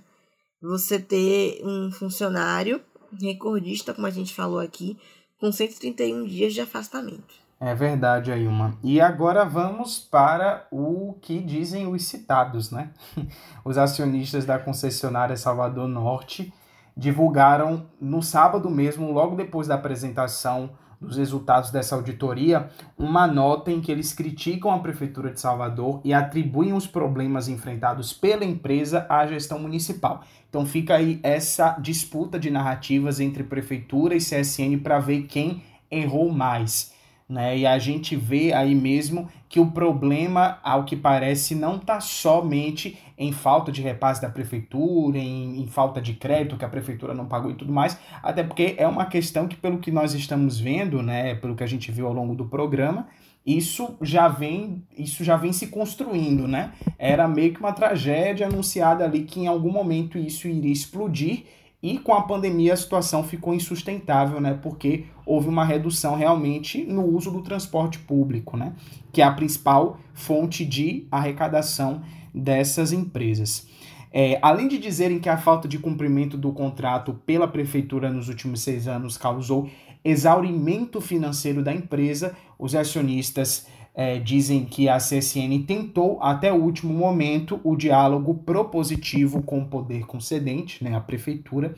Você 0.64 0.98
ter 0.98 1.62
um 1.64 1.92
funcionário 1.92 2.82
recordista, 3.22 3.94
como 3.94 4.08
a 4.08 4.12
gente 4.12 4.34
falou 4.34 4.60
aqui, 4.60 4.98
com 5.40 5.52
131 5.52 6.26
dias 6.26 6.54
de 6.54 6.62
afastamento. 6.62 7.44
É 7.60 7.76
verdade, 7.76 8.32
Ailma. 8.32 8.78
E 8.82 9.00
agora 9.00 9.46
vamos 9.46 10.00
para 10.00 10.66
o 10.72 11.16
que 11.22 11.40
dizem 11.40 11.88
os 11.88 12.06
citados, 12.06 12.72
né? 12.72 12.92
Os 13.64 13.78
acionistas 13.78 14.46
da 14.46 14.60
concessionária 14.60 15.38
Salvador 15.38 15.88
Norte 15.88 16.54
divulgaram 16.96 17.86
no 18.00 18.22
sábado 18.22 18.70
mesmo, 18.70 19.12
logo 19.12 19.36
depois 19.36 19.68
da 19.68 19.76
apresentação 19.76 20.72
dos 21.04 21.18
resultados 21.18 21.70
dessa 21.70 21.96
auditoria, 21.96 22.70
uma 22.98 23.28
nota 23.28 23.72
em 23.72 23.82
que 23.82 23.92
eles 23.92 24.14
criticam 24.14 24.72
a 24.72 24.80
Prefeitura 24.80 25.32
de 25.32 25.40
Salvador 25.40 26.02
e 26.04 26.14
atribuem 26.14 26.74
os 26.74 26.88
problemas 26.88 27.48
enfrentados 27.48 28.14
pela 28.14 28.46
empresa 28.46 29.06
à 29.10 29.28
gestão 29.28 29.60
municipal. 29.60 30.24
Então 30.50 30.66
fica 30.66 30.96
aí 30.96 31.20
essa 31.24 31.78
disputa 31.80 32.40
de 32.40 32.50
narrativas 32.50 33.20
entre 33.20 33.44
Prefeitura 33.44 34.16
e 34.16 34.20
CSN 34.20 34.78
para 34.82 35.00
ver 35.00 35.24
quem 35.24 35.64
errou 35.92 36.32
mais. 36.32 36.93
Né? 37.28 37.60
E 37.60 37.66
a 37.66 37.80
gente 37.80 38.16
vê 38.16 38.54
aí 38.54 38.76
mesmo 38.76 39.30
que 39.48 39.60
o 39.60 39.72
problema, 39.72 40.60
ao 40.64 40.84
que 40.84 40.96
parece, 40.96 41.56
não 41.56 41.78
está 41.78 42.00
somente 42.00 42.98
em 43.18 43.32
falta 43.32 43.72
de 43.72 43.82
repasse 43.82 44.22
da 44.22 44.30
prefeitura, 44.30 45.18
em, 45.18 45.62
em, 45.62 45.68
falta 45.68 46.02
de 46.02 46.14
crédito 46.14 46.58
que 46.58 46.66
a 46.66 46.70
prefeitura 46.70 47.14
não 47.14 47.26
pagou 47.26 47.52
e 47.52 47.56
tudo 47.56 47.72
mais, 47.72 47.98
até 48.22 48.44
porque 48.44 48.76
é 48.78 48.88
uma 48.88 49.06
questão 49.06 49.48
que, 49.48 49.56
pelo 49.56 49.78
que 49.78 49.92
nós 49.92 50.14
estamos 50.14 50.60
vendo, 50.60 51.02
né, 51.02 51.36
pelo 51.36 51.56
que 51.56 51.64
a 51.64 51.68
gente 51.68 51.92
viu 51.92 52.08
ao 52.08 52.14
longo 52.14 52.36
do 52.36 52.46
programa, 52.46 53.08
isso 53.46 53.98
já 54.02 54.28
vem 54.28 54.84
isso 54.98 55.24
já 55.24 55.36
vem 55.36 55.52
se 55.52 55.68
construindo, 55.68 56.48
né? 56.48 56.72
Era 56.98 57.28
meio 57.28 57.54
que 57.54 57.60
uma 57.60 57.74
tragédia 57.74 58.48
anunciada 58.48 59.04
ali 59.04 59.24
que 59.24 59.42
em 59.42 59.48
algum 59.48 59.72
momento 59.72 60.18
isso 60.18 60.48
iria 60.48 60.72
explodir 60.72 61.44
e 61.84 62.00
com 62.00 62.14
a 62.14 62.22
pandemia 62.22 62.74
a 62.74 62.78
situação 62.78 63.26
ficou 63.26 63.54
insustentável, 63.54 64.40
né? 64.40 64.58
Porque 64.64 65.04
houve 65.26 65.50
uma 65.50 65.66
redução 65.66 66.16
realmente 66.16 66.86
no 66.86 67.06
uso 67.06 67.30
do 67.30 67.42
transporte 67.42 68.00
público, 68.00 68.56
né? 68.56 68.72
Que 69.12 69.22
é 69.22 69.26
a 69.26 69.34
principal 69.34 70.00
fonte 70.14 70.64
de 70.64 71.06
arrecadação 71.12 72.02
dessas 72.34 72.94
empresas. 72.94 73.68
É, 74.14 74.40
além 74.42 74.70
de 74.70 74.78
dizerem 74.78 75.20
que 75.20 75.28
a 75.28 75.38
falta 75.38 75.68
de 75.68 75.78
cumprimento 75.78 76.38
do 76.38 76.54
contrato 76.54 77.16
pela 77.26 77.48
prefeitura 77.48 78.10
nos 78.10 78.30
últimos 78.30 78.62
seis 78.62 78.88
anos 78.88 79.18
causou 79.18 79.70
exaurimento 80.06 81.02
financeiro 81.02 81.62
da 81.62 81.74
empresa, 81.74 82.34
os 82.58 82.76
acionistas 82.76 83.68
é, 83.96 84.18
dizem 84.20 84.66
que 84.66 84.90
a 84.90 84.98
CSN 84.98 85.64
tentou 85.68 86.22
até 86.22 86.52
o 86.52 86.56
último 86.56 86.94
momento 86.94 87.60
o 87.64 87.76
diálogo 87.76 88.34
propositivo 88.34 89.42
com 89.44 89.60
o 89.60 89.68
poder 89.68 90.06
concedente, 90.06 90.84
né, 90.84 90.96
a 90.96 91.00
prefeitura, 91.00 91.76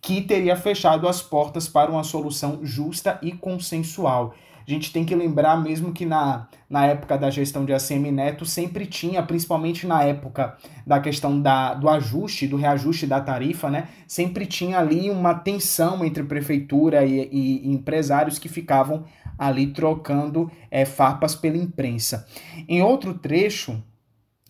que 0.00 0.20
teria 0.20 0.56
fechado 0.56 1.08
as 1.08 1.22
portas 1.22 1.68
para 1.68 1.90
uma 1.90 2.04
solução 2.04 2.60
justa 2.62 3.18
e 3.22 3.32
consensual. 3.32 4.34
A 4.66 4.70
gente 4.70 4.92
tem 4.92 5.04
que 5.04 5.14
lembrar 5.14 5.62
mesmo 5.62 5.92
que 5.92 6.04
na, 6.04 6.48
na 6.68 6.86
época 6.86 7.16
da 7.16 7.30
gestão 7.30 7.64
de 7.64 7.72
ACM 7.72 8.10
Neto 8.10 8.44
sempre 8.44 8.84
tinha, 8.84 9.22
principalmente 9.22 9.86
na 9.86 10.02
época 10.02 10.56
da 10.84 10.98
questão 10.98 11.40
da, 11.40 11.72
do 11.74 11.88
ajuste, 11.88 12.48
do 12.48 12.56
reajuste 12.56 13.06
da 13.06 13.20
tarifa, 13.20 13.70
né? 13.70 13.86
Sempre 14.08 14.44
tinha 14.44 14.80
ali 14.80 15.08
uma 15.08 15.34
tensão 15.34 16.04
entre 16.04 16.24
prefeitura 16.24 17.04
e, 17.04 17.28
e, 17.30 17.68
e 17.68 17.72
empresários 17.72 18.40
que 18.40 18.48
ficavam 18.48 19.04
ali 19.38 19.68
trocando 19.68 20.50
é, 20.70 20.84
farpas 20.84 21.34
pela 21.34 21.56
imprensa. 21.56 22.26
Em 22.68 22.82
outro 22.82 23.14
trecho, 23.14 23.82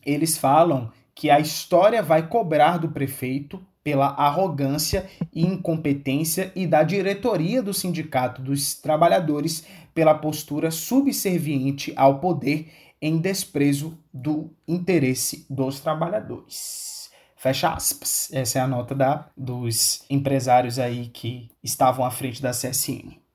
eles 0.05 0.37
falam 0.37 0.91
que 1.15 1.31
a 1.31 1.41
história 1.41 2.03
vai 2.03 2.29
cobrar 2.29 2.79
do 2.79 2.91
prefeito 2.91 3.61
pela 3.83 4.09
arrogância 4.09 5.07
e 5.33 5.47
incompetência 5.47 6.53
e 6.57 6.67
da 6.67 6.83
diretoria 6.83 7.63
do 7.63 7.73
Sindicato 7.73 8.43
dos 8.43 8.75
Trabalhadores 8.75 9.65
pela 9.95 10.15
postura 10.15 10.71
subserviente 10.71 11.93
ao 11.97 12.19
poder 12.19 12.69
em 13.01 13.19
desprezo 13.19 13.97
do 14.13 14.51
interesse 14.67 15.47
dos 15.49 15.81
trabalhadores. 15.81 17.11
Fecha 17.37 17.73
aspas. 17.73 18.29
Essa 18.33 18.59
é 18.59 18.63
a 18.63 18.67
nota 18.67 18.95
da, 18.95 19.29
dos 19.37 20.05
empresários 20.11 20.79
aí 20.79 21.07
que 21.07 21.49
estavam 21.63 22.05
à 22.05 22.11
frente 22.11 22.43
da 22.43 22.51
CSN. 22.51 23.26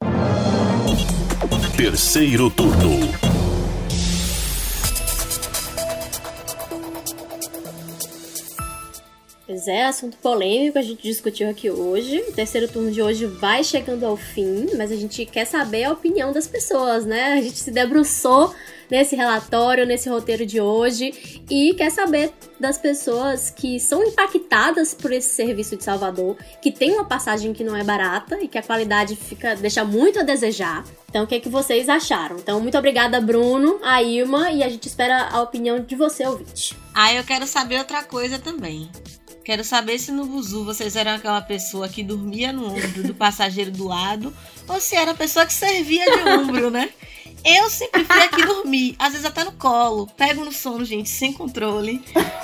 Terceiro 1.82 2.52
turno. 2.52 3.31
É, 9.68 9.86
assunto 9.86 10.18
polêmico, 10.18 10.78
a 10.78 10.82
gente 10.82 11.04
discutiu 11.04 11.50
aqui 11.50 11.70
hoje. 11.70 12.20
O 12.30 12.32
terceiro 12.32 12.68
turno 12.68 12.92
de 12.92 13.02
hoje 13.02 13.26
vai 13.26 13.64
chegando 13.64 14.06
ao 14.06 14.18
fim, 14.18 14.68
mas 14.78 14.92
a 14.92 14.96
gente 14.96 15.26
quer 15.26 15.46
saber 15.46 15.86
a 15.86 15.92
opinião 15.92 16.32
das 16.32 16.48
pessoas, 16.48 17.06
né? 17.06 17.34
A 17.34 17.42
gente 17.42 17.58
se 17.58 17.72
debruçou 17.72 18.54
nesse 18.92 19.16
relatório, 19.16 19.86
nesse 19.86 20.10
roteiro 20.10 20.46
de 20.46 20.60
hoje 20.60 21.42
e 21.50 21.74
quer 21.76 21.90
saber 21.90 22.34
das 22.60 22.78
pessoas 22.78 23.50
que 23.50 23.80
são 23.80 24.04
impactadas 24.04 24.94
por 24.94 25.14
esse 25.14 25.34
serviço 25.34 25.78
de 25.78 25.84
Salvador, 25.84 26.36
que 26.62 26.72
tem 26.72 26.92
uma 26.92 27.06
passagem 27.06 27.54
que 27.54 27.64
não 27.64 27.76
é 27.76 27.84
barata 27.84 28.38
e 28.42 28.50
que 28.50 28.58
a 28.58 28.62
qualidade 28.64 29.16
fica 29.16 29.56
deixa 29.56 29.86
muito 29.86 30.20
a 30.20 30.24
desejar. 30.24 30.84
Então, 31.10 31.24
o 31.24 31.28
que, 31.28 31.36
é 31.36 31.40
que 31.40 31.50
vocês 31.50 31.88
acharam? 31.90 32.38
Então, 32.38 32.60
muito 32.60 32.78
obrigada, 32.78 33.20
Bruno, 33.20 33.80
a 33.84 34.02
Ilma, 34.02 34.52
e 34.52 34.64
a 34.64 34.70
gente 34.70 34.88
espera 34.88 35.30
a 35.30 35.42
opinião 35.42 35.80
de 35.80 35.96
você, 35.96 36.26
ouvinte. 36.26 36.78
Ah, 36.94 37.14
eu 37.14 37.24
quero 37.24 37.48
saber 37.48 37.80
outra 37.80 38.04
coisa 38.04 38.40
também. 38.40 38.90
Quero 39.44 39.64
saber 39.64 39.98
se 39.98 40.12
no 40.12 40.26
Buzu 40.26 40.64
vocês 40.64 40.96
eram 40.96 41.14
aquela 41.14 41.42
pessoa 41.42 41.90
que 41.90 42.04
dormia 42.04 42.54
no 42.54 42.68
ombro 42.68 43.04
do 43.04 43.14
passageiro 43.14 43.72
do 43.72 43.88
lado 43.88 44.34
ou 44.68 44.80
se 44.80 44.96
era 44.96 45.12
a 45.12 45.16
pessoa 45.16 45.46
que 45.46 45.54
servia 45.54 46.06
de 46.06 46.30
ombro, 46.30 46.70
né? 46.70 46.90
Eu 47.44 47.70
sempre 47.72 48.06
fui 48.06 48.22
aqui 48.22 48.46
dormir, 48.46 48.96
às 49.00 49.14
vezes 49.14 49.26
até 49.26 49.44
no 49.44 49.52
colo. 49.54 50.08
Pego 50.16 50.46
no 50.46 50.52
sono, 50.52 50.86
gente, 50.86 51.10
sem 51.10 51.34
controle. 51.34 52.02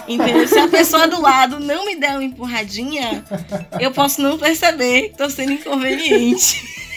Entendeu? 0.07 0.47
Se 0.47 0.57
a 0.57 0.67
pessoa 0.67 1.07
do 1.07 1.21
lado 1.21 1.59
não 1.59 1.85
me 1.85 1.95
der 1.95 2.11
uma 2.11 2.23
empurradinha, 2.23 3.23
eu 3.79 3.91
posso 3.91 4.21
não 4.21 4.39
perceber 4.39 5.09
que 5.09 5.17
tô 5.17 5.29
sendo 5.29 5.53
inconveniente. 5.53 6.87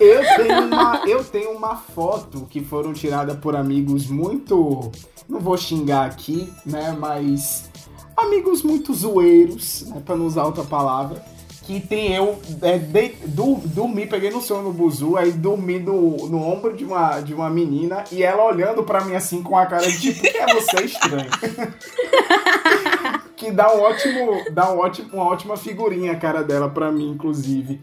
Eu 0.00 0.22
tenho, 0.36 0.66
uma, 0.66 1.02
eu 1.06 1.24
tenho 1.24 1.50
uma 1.50 1.76
foto 1.76 2.46
que 2.50 2.62
foram 2.62 2.94
tiradas 2.94 3.38
por 3.38 3.54
amigos 3.54 4.06
muito. 4.06 4.90
Não 5.28 5.40
vou 5.40 5.56
xingar 5.58 6.06
aqui, 6.06 6.50
né? 6.64 6.96
Mas 6.98 7.70
amigos 8.16 8.62
muito 8.62 8.94
zoeiros, 8.94 9.82
né, 9.88 10.02
pra 10.04 10.16
não 10.16 10.26
usar 10.26 10.44
outra 10.44 10.64
palavra, 10.64 11.22
que 11.62 11.80
tem 11.80 12.14
eu 12.14 12.38
é, 12.62 12.78
de, 12.78 13.08
do, 13.26 13.56
dormi, 13.64 14.06
peguei 14.06 14.30
no 14.30 14.40
sono 14.40 14.64
no 14.64 14.72
buzu, 14.72 15.16
aí 15.16 15.32
dormi 15.32 15.78
no, 15.78 16.28
no 16.28 16.42
ombro 16.42 16.76
de 16.76 16.84
uma, 16.84 17.20
de 17.20 17.32
uma 17.32 17.48
menina 17.48 18.04
e 18.12 18.22
ela 18.22 18.44
olhando 18.44 18.82
para 18.82 19.04
mim 19.04 19.14
assim 19.14 19.42
com 19.42 19.56
a 19.56 19.64
cara 19.64 19.90
de 19.90 19.98
tipo, 19.98 20.20
que 20.20 20.36
é 20.36 20.54
você 20.54 20.84
estranho. 20.84 21.30
que 23.34 23.50
dá 23.50 23.74
um 23.74 23.80
ótimo, 23.80 24.44
dá 24.52 24.72
um 24.72 24.78
ótimo, 24.78 25.08
uma 25.14 25.24
ótima 25.24 25.56
figurinha 25.56 26.12
a 26.12 26.16
cara 26.16 26.42
dela 26.42 26.68
para 26.68 26.92
mim, 26.92 27.10
inclusive. 27.10 27.80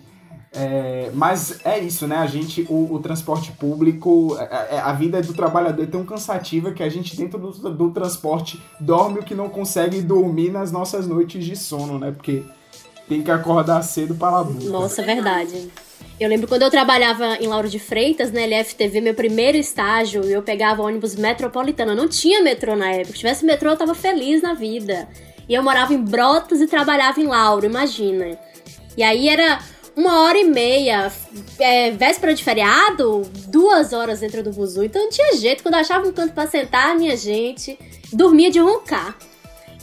É, 0.54 1.10
mas 1.14 1.60
é 1.64 1.80
isso, 1.80 2.06
né? 2.06 2.18
A 2.18 2.28
gente, 2.28 2.66
o, 2.70 2.94
o 2.94 3.00
transporte 3.00 3.54
público, 3.54 4.36
a, 4.38 4.44
é, 4.44 4.76
é, 4.76 4.80
a, 4.80 4.92
vida 4.92 5.22
do 5.22 5.34
trabalhador 5.34 5.84
é 5.84 5.86
tão 5.86 6.04
cansativa 6.06 6.72
que 6.72 6.84
a 6.84 6.90
gente, 6.90 7.16
dentro 7.16 7.40
do, 7.40 7.52
do 7.52 7.92
transporte, 7.92 8.62
dorme 8.78 9.20
o 9.20 9.24
que 9.24 9.34
não 9.34 9.48
consegue 9.48 10.02
dormir 10.02 10.52
nas 10.52 10.70
nossas 10.70 11.08
noites 11.08 11.46
de 11.46 11.56
sono, 11.56 11.98
né? 11.98 12.12
Porque 12.12 12.44
tem 13.08 13.22
que 13.22 13.32
acordar 13.32 13.82
cedo 13.82 14.14
para 14.14 14.38
a 14.38 14.42
luta. 14.42 14.70
Nossa, 14.70 15.02
verdade. 15.02 15.70
Eu 16.20 16.28
lembro 16.28 16.48
quando 16.48 16.64
eu 16.64 16.70
trabalhava 16.70 17.38
em 17.38 17.48
Lauro 17.48 17.70
de 17.70 17.80
Freitas, 17.80 18.32
na 18.32 18.42
LFTV, 18.42 19.02
meu 19.02 19.14
primeiro 19.14 19.58
estágio, 19.58 20.22
eu 20.24 20.42
pegava 20.42 20.84
ônibus 20.84 21.16
metropolitano. 21.16 21.96
Não 21.96 22.08
tinha 22.10 22.44
metrô 22.44 22.76
na 22.76 22.92
época. 22.92 23.14
Se 23.14 23.20
tivesse 23.20 23.46
metrô, 23.46 23.72
eu 23.72 23.78
tava 23.78 23.96
feliz 23.96 24.42
na 24.42 24.54
vida. 24.54 25.08
E 25.48 25.54
eu 25.54 25.64
morava 25.64 25.94
em 25.94 26.04
Brotas 26.04 26.60
e 26.60 26.68
trabalhava 26.68 27.20
em 27.22 27.26
Lauro, 27.26 27.66
imagina. 27.66 28.38
E 28.96 29.02
aí 29.02 29.30
era 29.30 29.60
uma 29.96 30.22
hora 30.22 30.38
e 30.38 30.44
meia, 30.44 31.12
é, 31.60 31.92
véspera 31.92 32.34
de 32.34 32.44
feriado, 32.44 33.24
duas 33.48 33.94
horas 33.94 34.20
dentro 34.20 34.44
do 34.44 34.52
buzu. 34.52 34.84
Então 34.84 35.04
não 35.04 35.10
tinha 35.10 35.36
jeito. 35.38 35.64
Quando 35.64 35.76
eu 35.76 35.82
achava 35.82 36.08
um 36.08 36.14
canto 36.14 36.34
para 36.34 36.50
sentar, 36.50 36.96
minha 36.96 37.16
gente, 37.18 37.78
dormia 38.12 38.50
de 38.50 38.60
roncar. 38.60 39.18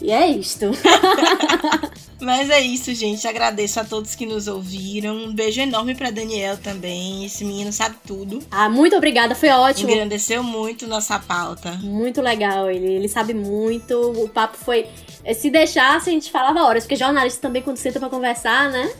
E 0.00 0.12
é 0.12 0.28
isto. 0.28 0.66
Mas 2.20 2.50
é 2.50 2.60
isso, 2.60 2.92
gente. 2.94 3.26
Agradeço 3.26 3.80
a 3.80 3.84
todos 3.84 4.14
que 4.14 4.26
nos 4.26 4.48
ouviram. 4.48 5.14
Um 5.16 5.34
beijo 5.34 5.60
enorme 5.60 5.94
para 5.94 6.10
Daniel 6.10 6.56
também. 6.56 7.24
Esse 7.24 7.44
menino 7.44 7.72
sabe 7.72 7.96
tudo. 8.06 8.40
Ah, 8.50 8.68
muito 8.68 8.96
obrigada, 8.96 9.34
foi 9.34 9.48
ótimo. 9.50 9.90
Engrandeceu 9.90 10.42
muito 10.42 10.86
nossa 10.86 11.18
pauta. 11.18 11.72
Muito 11.82 12.20
legal, 12.20 12.70
ele, 12.70 12.86
ele 12.86 13.08
sabe 13.08 13.34
muito. 13.34 13.94
O 13.94 14.28
papo 14.28 14.56
foi. 14.56 14.86
Se 15.34 15.50
deixasse, 15.50 16.10
a 16.10 16.12
gente 16.12 16.30
falava 16.30 16.62
horas, 16.62 16.84
porque 16.84 16.96
jornalista 16.96 17.40
também, 17.40 17.62
quando 17.62 17.76
senta 17.76 18.00
pra 18.00 18.08
conversar, 18.08 18.70
né? 18.70 18.90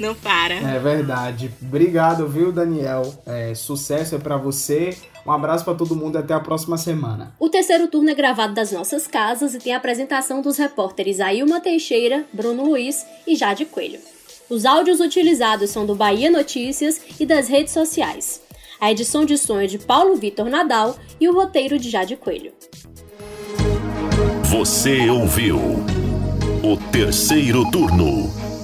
Não 0.01 0.15
para. 0.15 0.55
É 0.55 0.79
verdade. 0.79 1.51
Obrigado, 1.61 2.27
viu, 2.27 2.51
Daniel? 2.51 3.03
É, 3.27 3.55
sucesso 3.55 4.15
é 4.15 4.19
para 4.19 4.39
você. 4.39 4.97
Um 5.27 5.31
abraço 5.31 5.63
para 5.63 5.75
todo 5.75 5.95
mundo 5.95 6.17
e 6.17 6.19
até 6.19 6.33
a 6.33 6.41
próxima 6.41 6.79
semana. 6.79 7.35
O 7.39 7.51
terceiro 7.51 7.87
turno 7.87 8.09
é 8.09 8.15
gravado 8.15 8.55
das 8.55 8.73
nossas 8.73 9.07
casas 9.07 9.55
e 9.55 9.59
tem 9.59 9.75
a 9.75 9.77
apresentação 9.77 10.41
dos 10.41 10.57
repórteres 10.57 11.21
Ailma 11.21 11.61
Teixeira, 11.61 12.25
Bruno 12.33 12.65
Luiz 12.65 13.05
e 13.27 13.37
Jade 13.37 13.67
Coelho. 13.67 14.01
Os 14.49 14.65
áudios 14.65 14.99
utilizados 14.99 15.69
são 15.71 15.85
do 15.85 15.95
Bahia 15.95 16.31
Notícias 16.31 17.01
e 17.21 17.27
das 17.27 17.49
redes 17.49 17.75
sociais. 17.75 18.41
A 18.81 18.91
edição 18.91 19.27
de 19.27 19.37
som 19.37 19.61
é 19.61 19.67
de 19.67 19.79
Paulo 19.79 20.17
Vitor 20.17 20.49
Nadal 20.49 20.97
e 21.21 21.29
o 21.29 21.35
roteiro 21.35 21.79
de 21.79 21.91
Jade 21.91 22.17
Coelho. 22.17 22.53
Você 24.45 25.11
ouviu 25.11 25.59
o 25.59 26.77
terceiro 26.91 27.71
turno 27.71 28.50